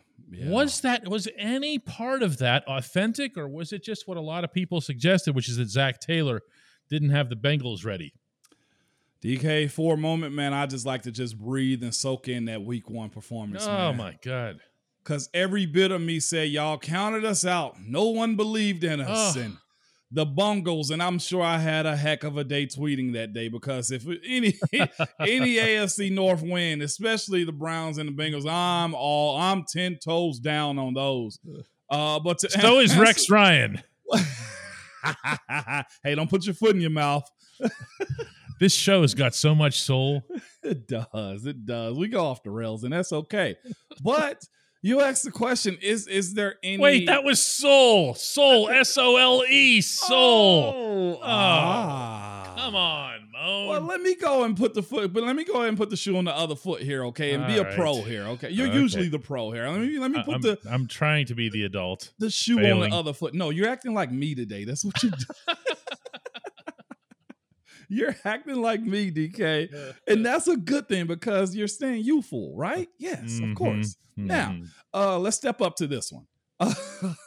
Was 0.43 0.81
that 0.81 1.09
was 1.09 1.29
any 1.37 1.79
part 1.79 2.23
of 2.23 2.39
that 2.39 2.65
authentic, 2.67 3.37
or 3.37 3.49
was 3.49 3.73
it 3.73 3.83
just 3.83 4.09
what 4.09 4.17
a 4.17 4.21
lot 4.21 4.45
of 4.45 4.53
people 4.53 4.81
suggested, 4.81 5.35
which 5.35 5.49
is 5.49 5.57
that 5.57 5.69
Zac 5.69 6.01
Taylor 6.01 6.43
didn't 6.89 7.11
have 7.11 7.29
the 7.29 7.37
Bengals 7.37 7.85
ready? 7.85 8.13
DK 9.23 9.71
for 9.71 9.95
a 9.95 9.97
moment, 9.97 10.35
man, 10.35 10.53
I 10.53 10.67
just 10.67 10.85
like 10.85 11.03
to 11.03 11.11
just 11.11 11.39
breathe 11.39 11.83
and 11.83 11.95
soak 11.95 12.29
in 12.29 12.45
that 12.45 12.63
week 12.63 12.91
one 12.91 13.09
performance. 13.09 13.65
Oh 13.65 13.69
man. 13.69 13.97
my 13.97 14.19
god! 14.23 14.61
Cause 15.05 15.29
every 15.35 15.67
bit 15.67 15.91
of 15.91 16.01
me 16.01 16.21
said, 16.21 16.49
Y'all 16.49 16.79
counted 16.79 17.25
us 17.25 17.45
out. 17.45 17.77
No 17.81 18.09
one 18.09 18.37
believed 18.37 18.85
in 18.85 19.01
us. 19.01 19.37
Ugh. 19.37 19.43
And 19.45 19.57
the 20.15 20.25
Bungles, 20.25 20.91
and 20.91 21.03
I'm 21.03 21.19
sure 21.19 21.43
I 21.43 21.59
had 21.59 21.87
a 21.87 21.97
heck 21.97 22.23
of 22.23 22.37
a 22.37 22.45
day 22.45 22.67
tweeting 22.67 23.15
that 23.15 23.33
day 23.33 23.49
because 23.49 23.91
if 23.91 24.07
any 24.27 24.59
any 25.21 25.57
AFC 25.57 26.13
North 26.13 26.43
win, 26.43 26.83
especially 26.83 27.43
the 27.45 27.53
Browns 27.53 27.99
and 27.99 28.09
the 28.09 28.13
Bengals, 28.13 28.49
I'm 28.49 28.95
all 28.95 29.37
I'm 29.37 29.65
ten 29.65 29.99
toes 30.03 30.39
down 30.39 30.79
on 30.79 30.95
those. 30.95 31.41
Uh, 31.91 32.21
but 32.21 32.39
to, 32.39 32.51
so 32.51 32.79
is 32.79 32.97
Rex 32.97 33.29
Ryan. 33.31 33.83
hey, 36.05 36.15
don't 36.15 36.31
put 36.31 36.47
your 36.47 36.55
foot 36.55 36.77
in 36.77 36.81
your 36.81 36.91
mouth. 36.91 37.29
this 38.61 38.73
show 38.73 39.03
has 39.03 39.15
got 39.15 39.35
so 39.35 39.53
much 39.53 39.81
soul. 39.81 40.23
It 40.63 40.87
does. 40.87 41.45
It 41.45 41.67
does. 41.67 41.99
We 41.99 42.07
go 42.07 42.25
off 42.25 42.45
the 42.45 42.51
rails, 42.51 42.85
and 42.85 42.93
that's 42.93 43.13
okay. 43.13 43.57
But 44.01 44.45
you 44.85 45.01
asked 45.01 45.25
the 45.25 45.31
question: 45.33 45.79
Is 45.83 46.07
is 46.07 46.35
there 46.35 46.57
any? 46.63 46.79
Wait, 46.79 47.07
that 47.07 47.25
was 47.25 47.41
soul. 47.41 48.15
Soul. 48.15 48.69
S 48.69 48.97
O 48.99 49.17
L 49.17 49.43
E. 49.49 49.81
Soul. 49.81 51.19
Oh, 51.21 51.21
ah. 51.23 52.55
Come 52.57 52.77
on, 52.77 53.29
Mo. 53.33 53.69
Well, 53.69 53.81
let 53.83 54.01
me 54.01 54.15
go 54.15 54.45
and 54.45 54.57
put 54.57 54.73
the 54.75 54.83
foot, 54.83 55.13
but 55.13 55.23
let 55.23 55.37
me 55.37 55.45
go 55.45 55.55
ahead 55.55 55.69
and 55.69 55.77
put 55.77 55.91
the 55.91 55.97
shoe 55.97 56.17
on 56.17 56.25
the 56.25 56.35
other 56.35 56.55
foot 56.57 56.81
here, 56.81 57.05
okay, 57.07 57.33
and 57.35 57.43
All 57.43 57.49
be 57.51 57.59
a 57.59 57.63
right. 57.65 57.75
pro 57.77 58.01
here, 58.03 58.23
okay. 58.29 58.49
You're 58.51 58.69
Okay. 58.69 58.79
usually 58.79 59.09
the 59.09 59.19
pro 59.19 59.51
here. 59.51 59.69
Let 59.69 59.81
me 59.81 59.99
let 59.99 60.11
me 60.11 60.23
put 60.23 60.35
I'm, 60.37 60.41
the 60.41 60.59
I'm 60.71 60.87
trying 60.87 61.27
to 61.27 61.35
be 61.35 61.51
the 61.51 61.65
adult. 61.65 62.13
the 62.19 62.31
shoe 62.31 62.59
on 62.65 62.81
the 62.81 62.95
other 62.97 63.13
foot. 63.13 63.35
No, 63.35 63.51
you're 63.51 63.69
acting 63.69 63.93
like 63.93 64.11
me 64.13 64.35
today. 64.35 64.65
That's 64.65 64.85
what 64.85 65.03
you 65.03 65.11
do. 65.11 65.17
you're 67.89 68.15
acting 68.25 68.57
like 68.57 68.81
me, 68.83 69.11
DK. 69.11 69.95
And 70.09 70.25
that's 70.25 70.49
a 70.49 70.57
good 70.57 70.89
thing 70.89 71.07
because 71.07 71.55
you're 71.55 71.69
staying 71.69 72.05
youthful, 72.05 72.55
right? 72.57 72.89
Yes, 72.99 73.39
of 73.39 73.45
Mhm, 73.51 73.55
course. 73.57 73.97
Now, 74.17 74.51
mhm. 74.51 74.69
uh, 74.93 75.19
let's 75.19 75.37
step 75.37 75.61
up 75.61 75.77
to 75.77 75.87
this 75.87 76.13
one. 76.13 76.27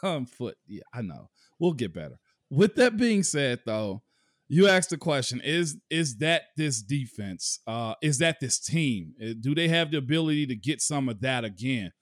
Um, 0.02 0.26
foot. 0.26 0.56
Yeah, 0.66 0.82
I 0.92 1.02
know. 1.02 1.28
We'll 1.58 1.72
get 1.74 1.92
better. 1.92 2.18
With 2.50 2.76
that 2.76 2.96
being 2.96 3.22
said, 3.22 3.60
though, 3.66 4.02
you 4.48 4.66
asked 4.68 4.90
the 4.90 4.96
question: 4.96 5.40
Is 5.44 5.76
is 5.90 6.16
that 6.18 6.44
this 6.56 6.80
defense? 6.82 7.60
Uh, 7.66 7.94
is 8.02 8.18
that 8.18 8.40
this 8.40 8.58
team? 8.58 9.12
Uh, 9.22 9.34
Do 9.38 9.54
they 9.54 9.68
have 9.68 9.90
the 9.90 9.98
ability 9.98 10.46
to 10.46 10.56
get 10.56 10.80
some 10.80 11.08
of 11.08 11.20
that 11.20 11.44
again? 11.44 11.92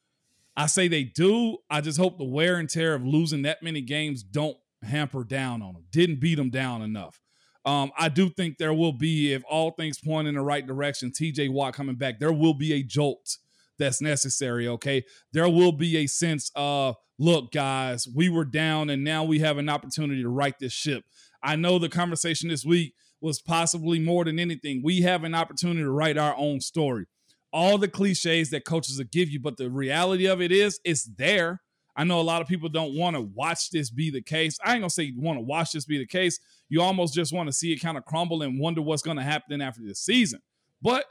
I 0.56 0.66
say 0.66 0.86
they 0.88 1.04
do. 1.04 1.58
I 1.68 1.80
just 1.80 1.98
hope 1.98 2.16
the 2.18 2.24
wear 2.24 2.56
and 2.56 2.70
tear 2.70 2.94
of 2.94 3.04
losing 3.04 3.42
that 3.42 3.62
many 3.62 3.80
games 3.82 4.22
don't 4.22 4.56
hamper 4.82 5.24
down 5.24 5.60
on 5.62 5.74
them. 5.74 5.84
Didn't 5.90 6.20
beat 6.20 6.36
them 6.36 6.50
down 6.50 6.80
enough. 6.82 7.20
Um, 7.66 7.90
I 7.98 8.08
do 8.08 8.30
think 8.30 8.58
there 8.58 8.72
will 8.72 8.92
be, 8.92 9.32
if 9.32 9.42
all 9.50 9.72
things 9.72 9.98
point 9.98 10.28
in 10.28 10.36
the 10.36 10.40
right 10.40 10.64
direction, 10.64 11.10
TJ 11.10 11.50
Watt 11.50 11.74
coming 11.74 11.96
back, 11.96 12.20
there 12.20 12.32
will 12.32 12.54
be 12.54 12.72
a 12.74 12.82
jolt 12.82 13.38
that's 13.76 14.00
necessary. 14.00 14.68
Okay. 14.68 15.04
There 15.32 15.48
will 15.48 15.72
be 15.72 15.98
a 15.98 16.06
sense 16.06 16.50
of, 16.54 16.96
look, 17.18 17.52
guys, 17.52 18.06
we 18.14 18.28
were 18.28 18.44
down 18.44 18.88
and 18.88 19.02
now 19.02 19.24
we 19.24 19.40
have 19.40 19.58
an 19.58 19.68
opportunity 19.68 20.22
to 20.22 20.28
right 20.28 20.58
this 20.58 20.72
ship. 20.72 21.04
I 21.42 21.56
know 21.56 21.78
the 21.78 21.88
conversation 21.88 22.48
this 22.48 22.64
week 22.64 22.94
was 23.20 23.40
possibly 23.40 23.98
more 23.98 24.24
than 24.24 24.38
anything. 24.38 24.80
We 24.84 25.02
have 25.02 25.24
an 25.24 25.34
opportunity 25.34 25.80
to 25.80 25.90
write 25.90 26.16
our 26.16 26.36
own 26.36 26.60
story. 26.60 27.06
All 27.52 27.78
the 27.78 27.88
cliches 27.88 28.50
that 28.50 28.64
coaches 28.64 28.98
will 28.98 29.06
give 29.10 29.28
you, 29.28 29.40
but 29.40 29.56
the 29.56 29.70
reality 29.70 30.26
of 30.26 30.40
it 30.40 30.52
is, 30.52 30.78
it's 30.84 31.04
there. 31.04 31.62
I 31.96 32.04
know 32.04 32.20
a 32.20 32.22
lot 32.22 32.42
of 32.42 32.48
people 32.48 32.68
don't 32.68 32.94
want 32.94 33.16
to 33.16 33.22
watch 33.22 33.70
this 33.70 33.90
be 33.90 34.10
the 34.10 34.20
case. 34.22 34.58
I 34.62 34.72
ain't 34.72 34.82
gonna 34.82 34.90
say 34.90 35.04
you 35.04 35.20
want 35.20 35.38
to 35.38 35.42
watch 35.42 35.72
this 35.72 35.86
be 35.86 35.98
the 35.98 36.06
case. 36.06 36.38
You 36.68 36.82
almost 36.82 37.14
just 37.14 37.32
want 37.32 37.48
to 37.48 37.52
see 37.52 37.72
it 37.72 37.78
kind 37.78 37.96
of 37.96 38.04
crumble 38.04 38.42
and 38.42 38.60
wonder 38.60 38.82
what's 38.82 39.02
to 39.02 39.22
happen 39.22 39.60
after 39.60 39.80
this 39.82 40.00
season. 40.00 40.40
But 40.82 41.06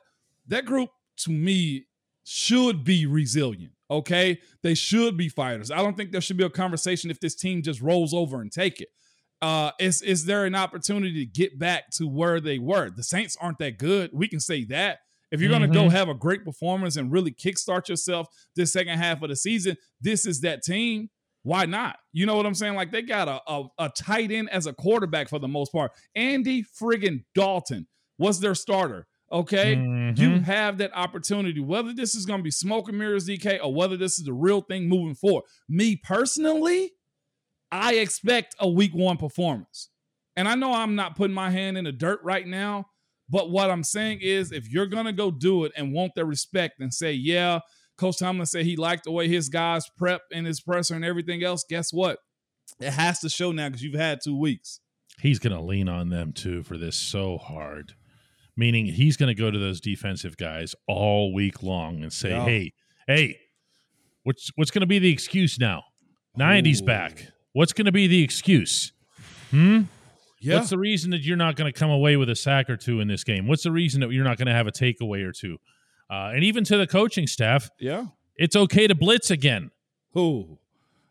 that 0.48 0.65
group, 0.65 0.89
to 1.18 1.32
me, 1.32 1.88
should 2.24 2.84
be 2.84 3.06
resilient. 3.06 3.74
Okay, 3.89 4.39
they 4.63 4.74
should 4.74 5.15
be 5.18 5.30
fighters. 5.30 5.72
I 5.72 5.77
don't 5.77 5.96
think 5.96 6.12
there 6.12 6.22
should 6.22 6.38
be 6.38 6.44
a 6.44 6.50
conversation 6.50 7.12
if 7.12 7.20
this 7.20 7.36
team 7.36 7.62
just 7.62 7.82
rolls 7.82 8.13
over 8.13 8.42
and 8.42 8.51
take 8.51 8.82
it. 8.82 8.89
Uh, 9.42 9.72
is 9.80 10.01
is 10.01 10.25
there 10.25 10.46
an 10.46 10.56
opportunity 10.56 11.25
to 11.25 11.32
get 11.32 11.60
back 11.60 11.89
to 11.92 12.08
where 12.08 12.39
they 12.39 12.58
were? 12.58 12.89
The 12.89 13.04
Saints 13.04 13.38
aren't 13.39 13.60
that 13.60 13.77
good. 13.77 14.12
We 14.13 14.27
can 14.27 14.39
say 14.39 14.63
that. 14.65 15.00
If 15.36 15.42
you're 15.42 15.50
going 15.50 15.62
to 15.62 15.68
go 15.68 15.89
have 15.89 16.10
a 16.10 16.13
great 16.15 16.44
performance 16.44 16.96
and 16.98 17.12
really 17.12 17.32
kickstart 17.32 17.88
yourself 17.89 18.27
this 18.56 18.74
second 18.74 18.98
half 18.98 19.22
of 19.22 19.30
the 19.30 19.36
season, 19.36 19.77
this 20.01 20.25
is 20.25 20.42
that 20.42 20.63
team. 20.63 21.10
Why 21.44 21.65
not? 21.65 21.98
You 22.12 22.25
know 22.25 22.36
what 22.36 22.48
I'm 22.48 22.56
saying? 22.56 22.74
Like 22.74 22.92
they 22.92 23.04
got 23.04 23.27
a, 23.27 23.39
a, 23.48 23.63
a 23.77 23.89
tight 23.89 24.32
end 24.32 24.50
as 24.50 24.65
a 24.65 24.74
quarterback 24.74 25.30
for 25.30 25.38
the 25.38 25.48
most 25.48 25.72
part. 25.72 25.92
Andy 26.15 26.63
friggin' 26.63 27.24
Dalton 27.36 27.86
was 28.18 28.39
their 28.39 28.56
starter. 28.56 29.06
Okay. 29.32 29.74
You 29.74 29.77
Mhm. 29.80 30.44
have 30.44 30.77
that 30.80 30.92
opportunity, 30.96 31.60
whether 31.60 31.94
this 31.94 32.15
is 32.15 32.25
going 32.25 32.39
to 32.39 32.44
be 32.44 32.51
smoke 32.51 32.89
and 32.89 32.98
mirrors, 32.98 33.27
DK, 33.27 33.60
or 33.63 33.74
whether 33.74 33.98
this 33.98 34.18
is 34.18 34.25
the 34.25 34.34
real 34.34 34.62
thing 34.62 34.88
moving 34.88 35.13
forward. 35.15 35.44
Me 35.70 35.96
personally, 35.96 36.94
I 37.72 37.96
expect 37.96 38.56
a 38.60 38.70
week 38.70 38.94
one 38.94 39.18
performance. 39.18 39.89
And 40.36 40.48
I 40.48 40.56
know 40.56 40.74
I'm 40.74 40.96
not 40.96 41.15
putting 41.15 41.34
my 41.34 41.50
hand 41.50 41.77
in 41.77 41.86
the 41.86 41.92
dirt 41.92 42.20
right 42.24 42.46
now, 42.48 42.88
but 43.29 43.50
what 43.50 43.70
I'm 43.72 43.84
saying 43.84 44.20
is 44.22 44.51
if 44.51 44.70
you're 44.70 44.86
going 44.88 45.05
to 45.05 45.13
go 45.13 45.32
do 45.32 45.65
it 45.65 45.72
and 45.75 45.94
want 45.94 46.13
their 46.15 46.25
respect 46.25 46.79
and 46.79 46.94
say, 46.94 47.12
yeah, 47.13 47.60
Coach 47.98 48.20
Tomlin 48.20 48.46
said 48.46 48.65
he 48.65 48.75
liked 48.75 49.05
the 49.05 49.12
way 49.12 49.27
his 49.27 49.50
guys 49.50 49.89
prep 49.98 50.22
and 50.34 50.46
his 50.46 50.62
presser 50.62 50.96
and 50.96 51.05
everything 51.05 51.44
else, 51.44 51.63
guess 51.70 51.91
what? 51.91 52.20
It 52.79 52.91
has 52.91 53.20
to 53.22 53.29
show 53.29 53.51
now 53.51 53.70
because 53.70 53.84
you've 53.84 53.96
had 54.00 54.20
two 54.24 54.38
weeks. 54.38 54.79
he's 55.22 55.39
going 55.39 55.55
to 55.55 55.62
lean 55.62 55.88
on 55.88 56.10
them 56.10 56.34
too 56.34 56.62
for 56.63 56.77
this 56.77 56.98
so 56.98 57.38
hard. 57.38 57.94
Meaning 58.58 58.86
he's 58.86 59.17
going 59.17 59.27
to 59.36 59.39
go 59.39 59.51
to 59.51 59.58
those 59.60 59.82
defensive 59.82 60.38
guys 60.38 60.75
all 60.88 61.34
week 61.34 61.62
long 61.62 62.01
and 62.03 62.12
say, 62.13 62.29
Yeah. 62.29 62.46
"Hey, 62.46 62.74
hey, 63.08 63.38
what's 64.24 64.50
what's 64.55 64.72
going 64.72 64.82
to 64.82 64.88
be 64.88 64.98
the 65.00 65.12
excuse 65.12 65.60
now? 65.60 65.84
90s 66.39 66.82
Ooh. 66.82 66.86
back. 66.86 67.27
What's 67.53 67.74
going 67.74 67.86
to 67.86 67.91
be 67.91 68.08
the 68.08 68.24
excuse? 68.24 68.91
Hmm? 69.51 69.84
Yeah. 70.46 70.56
What's 70.58 70.70
the 70.70 70.78
reason 70.78 71.12
that 71.12 71.22
you're 71.22 71.38
not 71.38 71.56
going 71.56 71.72
to 71.72 71.78
come 71.78 71.90
away 71.90 72.16
with 72.18 72.30
a 72.30 72.36
sack 72.36 72.70
or 72.70 72.78
two 72.78 73.00
in 73.00 73.08
this 73.08 73.24
game? 73.24 73.48
What's 73.48 73.64
the 73.64 73.72
reason 73.72 74.02
that 74.02 74.12
you're 74.12 74.24
not 74.24 74.38
going 74.38 74.48
to 74.48 74.54
have 74.54 74.68
a 74.68 74.72
takeaway 74.72 75.24
or 75.25 75.32
two? 75.32 75.58
Uh, 76.10 76.32
and 76.36 76.44
even 76.44 76.64
to 76.66 76.78
the 76.78 76.86
coaching 76.88 77.25
staff, 77.28 77.70
yeah. 77.80 78.06
it's 78.36 78.56
okay 78.56 78.86
to 78.88 78.94
blitz 78.96 79.32
again, 79.32 79.72
Who? 80.14 80.60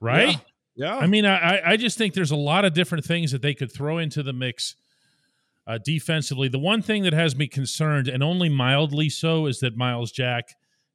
right? 0.00 0.37
Yeah. 0.76 0.97
I 0.97 1.07
mean, 1.07 1.25
I, 1.26 1.37
I- 1.59 1.71
I 1.73 1.76
just 1.76 1.99
think 1.99 2.14
there's 2.14 2.31
a 2.31 2.37
lot 2.37 2.64
of 2.64 2.75
different 2.75 3.05
things 3.05 3.33
that 3.33 3.43
they 3.43 3.55
could 3.55 3.73
throw 3.73 3.99
into 3.99 4.23
the 4.23 4.33
mix 4.33 4.76
uh, 5.67 5.79
defensively. 5.85 6.47
The 6.49 6.59
one 6.59 6.83
thing 6.83 7.03
that 7.05 7.12
has 7.12 7.35
me 7.35 7.49
concerned, 7.49 8.07
and 8.09 8.23
only 8.23 8.49
mildly 8.49 9.09
so, 9.09 9.47
is 9.47 9.59
that 9.61 9.76
Myles 9.76 10.12
Jack 10.12 10.45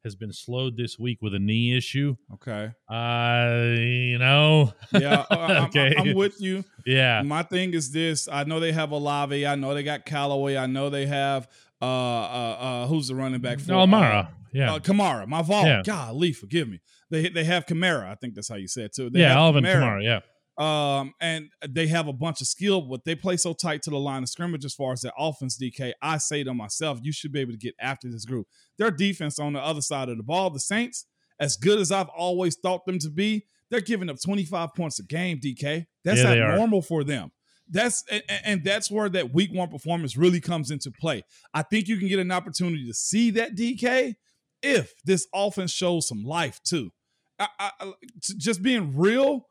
has 0.03 0.15
been 0.15 0.31
slowed 0.31 0.77
this 0.77 0.97
week 0.97 1.21
with 1.21 1.33
a 1.33 1.39
knee 1.39 1.75
issue. 1.75 2.15
okay. 2.35 2.71
Uh, 2.89 3.73
you 3.77 4.17
know, 4.17 4.73
Yeah. 4.93 5.25
I- 5.31 5.35
I'm, 5.35 5.65
Okay. 5.65 5.93
I'm 5.97 6.13
with 6.15 6.39
you. 6.41 6.63
yeah, 6.85 7.21
My 7.21 7.43
thing 7.43 7.73
is 7.73 7.91
this: 7.91 8.27
I 8.31 8.43
know 8.45 8.59
they 8.59 8.71
have 8.71 8.91
Olave. 8.91 9.45
I 9.45 9.55
know 9.55 9.73
they 9.73 9.83
got 9.83 10.05
Callaway. 10.05 10.55
I 10.57 10.65
know 10.67 10.89
they 10.89 11.05
have 11.05 11.47
uh 11.81 11.85
uh, 11.85 12.57
uh 12.59 12.87
who's 12.87 13.07
the 13.07 13.15
running 13.15 13.41
back 13.41 13.59
for 13.59 13.71
Almara. 13.73 14.25
Uh, 14.25 14.29
Yeah, 14.51 14.73
uh, 14.73 14.79
Kamara. 14.79 15.27
My 15.27 15.43
fault. 15.43 15.65
Yeah. 15.67 15.81
Golly, 15.85 16.33
forgive 16.33 16.67
me. 16.67 16.79
They 17.11 17.29
they 17.29 17.43
have 17.43 17.65
Kamara. 17.65 18.09
I 18.09 18.15
think 18.15 18.35
that's 18.35 18.49
how 18.49 18.55
you 18.55 18.67
say 18.67 18.83
it 18.83 18.93
too. 18.93 19.09
They 19.09 19.19
yeah, 19.21 19.35
Alvin 19.37 19.63
Kamara. 19.63 20.03
Yeah, 20.03 20.19
Um, 20.59 21.13
and 21.21 21.49
they 21.69 21.87
have 21.87 22.07
a 22.09 22.13
bunch 22.13 22.41
of 22.41 22.47
skill, 22.47 22.81
but 22.81 23.05
they 23.05 23.15
play 23.15 23.37
so 23.37 23.53
tight 23.53 23.81
to 23.83 23.89
the 23.89 23.97
line 23.97 24.23
of 24.23 24.29
scrimmage 24.29 24.65
as 24.65 24.73
far 24.73 24.91
as 24.91 25.01
their 25.01 25.13
offense. 25.17 25.57
DK, 25.57 25.93
I 26.01 26.17
say 26.17 26.43
to 26.43 26.53
myself, 26.53 26.99
you 27.01 27.13
should 27.13 27.31
be 27.31 27.39
able 27.39 27.53
to 27.53 27.57
get 27.57 27.75
after 27.79 28.11
this 28.11 28.25
group. 28.25 28.45
Their 28.77 28.91
defense 28.91 29.39
on 29.39 29.53
the 29.53 29.61
other 29.61 29.81
side 29.81 30.09
of 30.09 30.17
the 30.17 30.23
ball, 30.23 30.49
the 30.49 30.59
Saints, 30.59 31.05
as 31.39 31.55
good 31.55 31.79
as 31.79 31.93
I've 31.93 32.09
always 32.09 32.57
thought 32.57 32.85
them 32.85 32.99
to 32.99 33.09
be, 33.09 33.45
they're 33.71 33.79
giving 33.79 34.09
up 34.09 34.17
25 34.21 34.73
points 34.75 34.99
a 34.99 35.03
game, 35.03 35.39
DK. 35.39 35.85
That's 36.03 36.21
Yeah, 36.21 36.35
not 36.35 36.55
normal 36.57 36.81
for 36.81 37.05
them. 37.05 37.31
That's 37.69 38.03
and, 38.11 38.23
and 38.43 38.63
that's 38.63 38.89
where 38.89 39.09
that 39.09 39.33
week 39.33 39.53
one 39.53 39.69
performance 39.69 40.17
really 40.17 40.41
comes 40.41 40.71
into 40.71 40.91
play. 40.91 41.23
I 41.53 41.61
think 41.61 41.87
you 41.87 41.97
can 41.97 42.07
get 42.07 42.19
an 42.19 42.31
opportunity 42.31 42.85
to 42.87 42.93
see 42.93 43.31
that 43.31 43.55
DK 43.55 44.15
if 44.61 44.93
this 45.05 45.27
offense 45.33 45.71
shows 45.71 46.07
some 46.07 46.23
life 46.23 46.59
too. 46.63 46.91
I, 47.39 47.47
I, 47.59 47.93
just 48.37 48.61
being 48.61 48.97
real, 48.97 49.47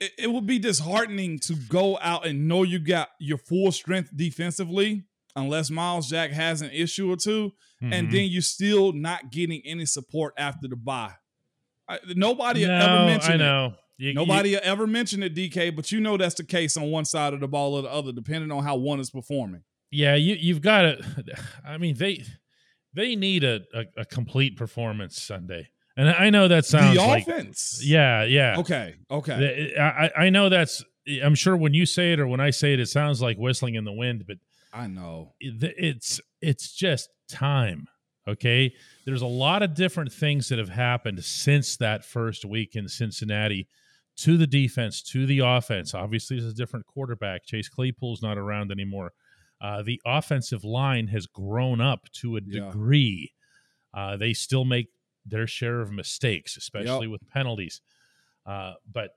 it, 0.00 0.12
it 0.18 0.26
would 0.32 0.46
be 0.46 0.58
disheartening 0.58 1.38
to 1.40 1.54
go 1.54 1.98
out 2.00 2.26
and 2.26 2.46
know 2.48 2.62
you 2.62 2.78
got 2.78 3.08
your 3.18 3.38
full 3.38 3.72
strength 3.72 4.10
defensively, 4.14 5.04
unless 5.34 5.70
Myles 5.70 6.08
Jack 6.08 6.30
has 6.32 6.62
an 6.62 6.70
issue 6.70 7.10
or 7.12 7.16
2 7.16 7.52
and 7.82 8.08
Mhm. 8.08 8.12
then 8.12 8.24
you're 8.30 8.40
still 8.42 8.92
not 8.92 9.30
getting 9.30 9.60
any 9.66 9.84
support 9.86 10.32
after 10.38 10.66
the 10.68 10.76
bye. 10.76 11.12
I, 11.88 11.98
nobody 12.14 12.64
no, 12.66 12.72
ever 12.74 13.04
mentioned 13.06 13.32
I 13.32 13.34
it. 13.34 13.38
know. 13.38 13.74
You- 13.98 14.08
you- 14.08 14.14
Nobody 14.14 14.56
ever 14.56 14.86
mentioned 14.86 15.24
it, 15.24 15.34
DK, 15.34 15.70
but 15.74 15.90
you 15.92 16.00
know 16.00 16.16
that's 16.16 16.34
the 16.34 16.44
case 16.44 16.76
on 16.76 16.90
one 16.90 17.04
side 17.04 17.32
of 17.34 17.40
the 17.40 17.48
ball 17.48 17.74
or 17.74 17.82
the 17.82 17.90
other, 17.90 18.12
depending 18.12 18.50
on 18.50 18.62
how 18.64 18.76
one 18.76 18.98
is 19.00 19.10
performing. 19.10 19.62
yeah, 19.90 20.14
you 20.16 20.34
you've 20.34 20.60
got 20.62 20.82
to. 20.82 21.04
I 21.66 21.78
mean, 21.78 21.94
they 21.96 22.24
they 22.92 23.14
need 23.14 23.44
a, 23.44 23.60
a, 23.74 23.84
a 23.98 24.04
complete 24.04 24.56
performance 24.56 25.20
Sunday, 25.22 25.68
and 25.96 26.08
I 26.08 26.30
know 26.30 26.48
that 26.48 26.64
sounds 26.66 26.96
the 26.96 27.02
like 27.06 27.26
offense. 27.26 27.80
yeah, 27.84 28.24
yeah. 28.24 28.56
Okay. 28.58 28.94
Okay. 29.10 29.74
I, 29.78 30.10
I 30.16 30.30
know 30.30 30.48
that's. 30.48 30.84
I'm 31.22 31.34
sure 31.36 31.56
when 31.56 31.72
you 31.72 31.86
say 31.86 32.12
it 32.12 32.20
or 32.20 32.26
when 32.26 32.40
I 32.40 32.50
say 32.50 32.72
it, 32.74 32.80
it 32.80 32.88
sounds 32.88 33.22
like 33.22 33.36
whistling 33.38 33.76
in 33.76 33.84
the 33.84 33.92
wind, 33.92 34.24
but 34.26 34.38
I 34.72 34.86
know. 34.88 35.34
it's 35.40 36.20
it's 36.40 36.72
just 36.74 37.08
time. 37.28 37.86
Okay, 38.28 38.74
there's 39.04 39.22
a 39.22 39.26
lot 39.26 39.62
of 39.62 39.74
different 39.74 40.12
things 40.12 40.48
that 40.48 40.58
have 40.58 40.68
happened 40.68 41.22
since 41.24 41.76
that 41.76 42.04
first 42.04 42.44
week 42.44 42.74
in 42.74 42.88
Cincinnati 42.88 43.68
to 44.16 44.36
the 44.36 44.48
defense, 44.48 45.00
to 45.02 45.26
the 45.26 45.38
offense. 45.38 45.94
Obviously, 45.94 46.36
it's 46.38 46.46
a 46.46 46.52
different 46.52 46.86
quarterback. 46.86 47.44
Chase 47.46 47.68
Claypool's 47.68 48.22
not 48.22 48.36
around 48.36 48.72
anymore. 48.72 49.12
Uh, 49.60 49.82
the 49.82 50.00
offensive 50.04 50.64
line 50.64 51.06
has 51.06 51.26
grown 51.26 51.80
up 51.80 52.08
to 52.14 52.36
a 52.36 52.40
Yeah. 52.44 52.64
degree. 52.64 53.32
Uh, 53.94 54.16
they 54.16 54.32
still 54.32 54.64
make 54.64 54.88
their 55.26 55.46
share 55.46 55.80
of 55.80 55.90
mistakes, 55.90 56.56
especially 56.56 57.06
with 57.08 57.26
penalties. 57.28 57.80
Uh, 58.44 58.74
but 58.90 59.10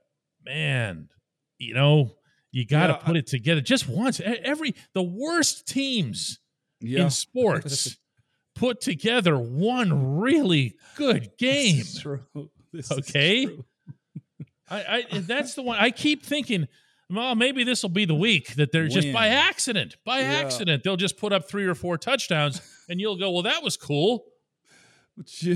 man, 0.43 1.09
you 1.57 1.73
know, 1.73 2.15
you 2.51 2.65
got 2.65 2.87
to 2.87 2.93
Yeah, 2.93 2.99
I- 3.01 3.05
put 3.05 3.17
it 3.17 3.27
together 3.27 3.61
just 3.61 3.87
once. 3.87 4.19
Every 4.19 4.73
the 4.93 5.03
worst 5.03 5.67
teams 5.67 6.39
Yeah. 6.81 7.03
in 7.03 7.09
sports 7.11 7.97
put 8.55 8.81
together 8.81 9.37
one 9.37 10.17
really 10.17 10.75
good 10.95 11.31
game. 11.37 11.77
This 11.77 11.95
is 11.95 12.01
true. 12.01 12.21
This 12.71 12.91
is 12.91 12.97
Okay. 12.99 13.47
I, 14.69 15.05
I 15.11 15.19
that's 15.19 15.55
the 15.55 15.63
one 15.63 15.77
I 15.79 15.89
keep 15.89 16.23
thinking. 16.23 16.67
Well, 17.09 17.33
maybe 17.33 17.63
this 17.63 17.81
will 17.81 17.89
be 17.89 18.05
the 18.05 18.13
week 18.13 18.53
that 18.55 18.71
they're 18.71 18.87
just 18.87 19.11
by 19.11 19.29
accident, 19.29 19.95
by 20.05 20.19
Yeah. 20.19 20.33
accident, 20.33 20.83
they'll 20.83 20.95
just 20.95 21.17
put 21.17 21.33
up 21.33 21.49
three 21.49 21.65
or 21.65 21.73
four 21.73 21.97
touchdowns, 21.97 22.61
and 22.87 22.99
you'll 22.99 23.15
go, 23.17 23.31
"Well, 23.31 23.41
that 23.43 23.63
was 23.63 23.75
cool," 23.77 24.25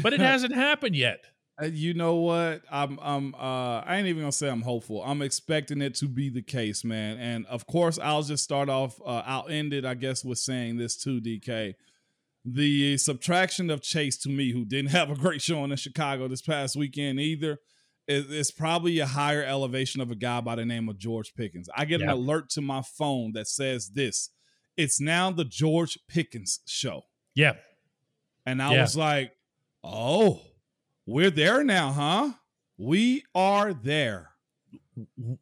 but 0.02 0.14
it 0.14 0.20
hasn't 0.20 0.54
happened 0.54 0.96
yet. 0.96 1.24
Uh, 1.62 1.66
You 1.68 1.94
know 1.94 2.16
what? 2.16 2.64
I'm 2.72 3.00
I'm 3.02 3.36
uh 3.36 3.82
I 3.86 3.98
ain't 3.98 4.08
even 4.08 4.24
gonna 4.24 4.32
say 4.32 4.50
I'm 4.50 4.62
hopeful. 4.64 5.04
I'm 5.04 5.22
expecting 5.22 5.82
it 5.82 5.94
to 5.96 6.08
be 6.08 6.30
the 6.30 6.42
case, 6.42 6.84
man. 6.84 7.18
And 7.20 7.46
of 7.46 7.68
course, 7.68 8.00
I'll 8.00 8.24
just 8.24 8.44
start 8.44 8.70
off. 8.70 9.00
Uh, 9.06 9.22
I'll 9.26 9.48
end 9.48 9.72
it, 9.74 9.86
I 9.86 9.94
guess, 9.94 10.26
with 10.26 10.40
saying 10.40 10.78
this 10.78 10.98
too, 10.98 11.22
DK. 11.22 11.76
The 12.46 12.98
subtraction 12.98 13.70
of 13.70 13.82
Chase 13.82 14.18
to 14.20 14.30
me, 14.30 14.52
who 14.52 14.66
didn't 14.66 14.92
have 14.92 15.10
a 15.10 15.16
great 15.16 15.42
showing 15.42 15.72
in 15.72 15.78
Chicago 15.78 16.28
this 16.28 16.42
past 16.42 16.76
weekend 16.76 17.20
either, 17.20 17.60
is, 18.08 18.30
is 18.30 18.52
probably 18.52 19.00
a 19.00 19.06
higher 19.06 19.44
elevation 19.44 20.02
of 20.02 20.12
a 20.12 20.16
guy 20.16 20.42
by 20.42 20.56
the 20.56 20.66
name 20.66 20.90
of 20.90 20.98
George 20.98 21.34
Pickens. 21.36 21.70
I 21.78 21.86
get 21.86 22.02
an 22.02 22.10
alert 22.10 22.50
to 22.52 22.62
my 22.62 22.82
phone 22.82 23.32
that 23.34 23.48
says 23.48 23.92
this. 23.92 24.30
It's 24.76 25.00
now 25.00 25.32
the 25.32 25.46
George 25.46 25.98
Pickens 26.10 26.60
show. 26.66 27.04
Yeah, 27.36 27.54
And 28.46 28.62
I 28.62 28.74
Yeah. 28.74 28.82
was 28.82 28.98
like, 28.98 29.32
oh, 29.84 30.42
we're 31.06 31.32
there 31.32 31.64
now, 31.64 31.92
huh? 31.92 32.32
We 32.78 33.24
are 33.36 33.74
there. 33.74 34.32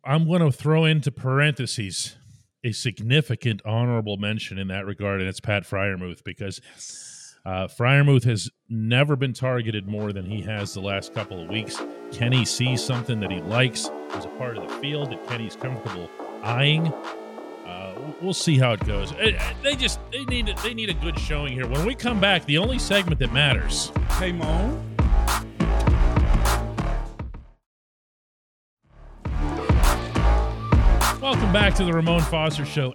I'm 0.03 0.27
going 0.27 0.41
to 0.41 0.51
throw 0.51 0.85
into 0.85 1.11
parentheses 1.11 2.15
a 2.63 2.71
significant 2.71 3.61
honorable 3.65 4.17
mention 4.17 4.57
in 4.57 4.67
that 4.67 4.85
regard, 4.85 5.19
and 5.19 5.29
it's 5.29 5.39
Pat 5.39 5.63
Freiermuth 5.63 6.23
because 6.23 6.61
uh, 7.45 7.67
Fryermuth 7.67 8.23
has 8.23 8.49
never 8.69 9.15
been 9.15 9.33
targeted 9.33 9.87
more 9.87 10.13
than 10.13 10.25
he 10.25 10.41
has 10.41 10.73
the 10.73 10.81
last 10.81 11.13
couple 11.13 11.41
of 11.41 11.49
weeks. 11.49 11.81
Kenny 12.11 12.45
sees 12.45 12.83
something 12.83 13.19
that 13.19 13.31
he 13.31 13.41
likes. 13.41 13.89
There's 14.09 14.25
a 14.25 14.29
part 14.37 14.57
of 14.57 14.67
the 14.67 14.75
field 14.75 15.11
that 15.11 15.27
Kenny's 15.27 15.55
comfortable 15.55 16.09
eyeing. 16.43 16.93
Uh, 17.71 17.93
we'll 18.21 18.33
see 18.33 18.57
how 18.57 18.73
it 18.73 18.85
goes. 18.85 19.13
Uh, 19.13 19.31
uh, 19.39 19.53
They 19.63 19.75
just 19.75 19.99
they 20.11 20.25
need 20.25 20.53
they 20.61 20.73
need 20.73 20.89
a 20.89 20.93
good 20.93 21.17
showing 21.17 21.53
here. 21.53 21.67
When 21.67 21.85
we 21.85 21.95
come 21.95 22.19
back, 22.19 22.45
the 22.45 22.57
only 22.57 22.77
segment 22.79 23.19
that 23.19 23.31
matters. 23.31 23.91
Hey, 24.19 24.33
Mo. 24.33 24.81
Welcome 31.21 31.53
back 31.53 31.75
to 31.75 31.85
the 31.85 31.93
Ramon 31.93 32.21
Foster 32.23 32.65
Show 32.65 32.93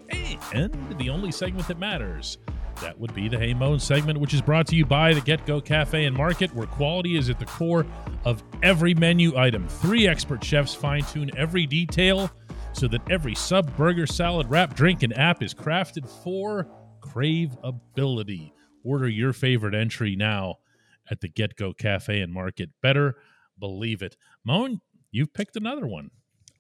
and 0.53 0.95
the 0.99 1.09
only 1.09 1.33
segment 1.33 1.69
that 1.69 1.79
matters. 1.79 2.37
That 2.83 2.99
would 2.99 3.15
be 3.15 3.29
the 3.29 3.39
Hey 3.39 3.55
Moan 3.55 3.79
segment, 3.81 4.21
which 4.21 4.35
is 4.35 4.43
brought 4.43 4.67
to 4.67 4.77
you 4.77 4.85
by 4.85 5.15
the 5.15 5.23
Get 5.23 5.47
Go 5.47 5.63
Cafe 5.63 6.05
and 6.05 6.15
Market, 6.15 6.55
where 6.55 6.67
quality 6.67 7.17
is 7.17 7.31
at 7.31 7.39
the 7.39 7.47
core 7.47 7.87
of 8.27 8.43
every 8.63 8.93
menu 8.93 9.35
item. 9.39 9.67
Three 9.69 10.07
expert 10.07 10.45
chefs 10.45 10.75
fine 10.75 11.03
tune 11.05 11.31
every 11.39 11.65
detail 11.65 12.31
so 12.77 12.87
that 12.87 13.01
every 13.11 13.35
sub, 13.35 13.75
burger, 13.75 14.07
salad, 14.07 14.51
wrap, 14.51 14.75
drink, 14.75 15.03
and 15.03 15.17
app 15.17 15.43
is 15.43 15.55
crafted 15.55 16.07
for 16.23 16.69
craveability. 17.01 18.53
Order 18.85 19.09
your 19.09 19.33
favorite 19.33 19.75
entry 19.75 20.15
now 20.15 20.57
at 21.11 21.23
the 21.23 21.29
Get 21.29 21.57
Go 21.57 21.73
Cafe 21.73 22.21
and 22.21 22.33
Market. 22.33 22.69
Better 22.83 23.17
believe 23.59 24.03
it. 24.03 24.19
Moan, 24.45 24.83
you've 25.11 25.33
picked 25.33 25.57
another 25.57 25.87
one. 25.87 26.11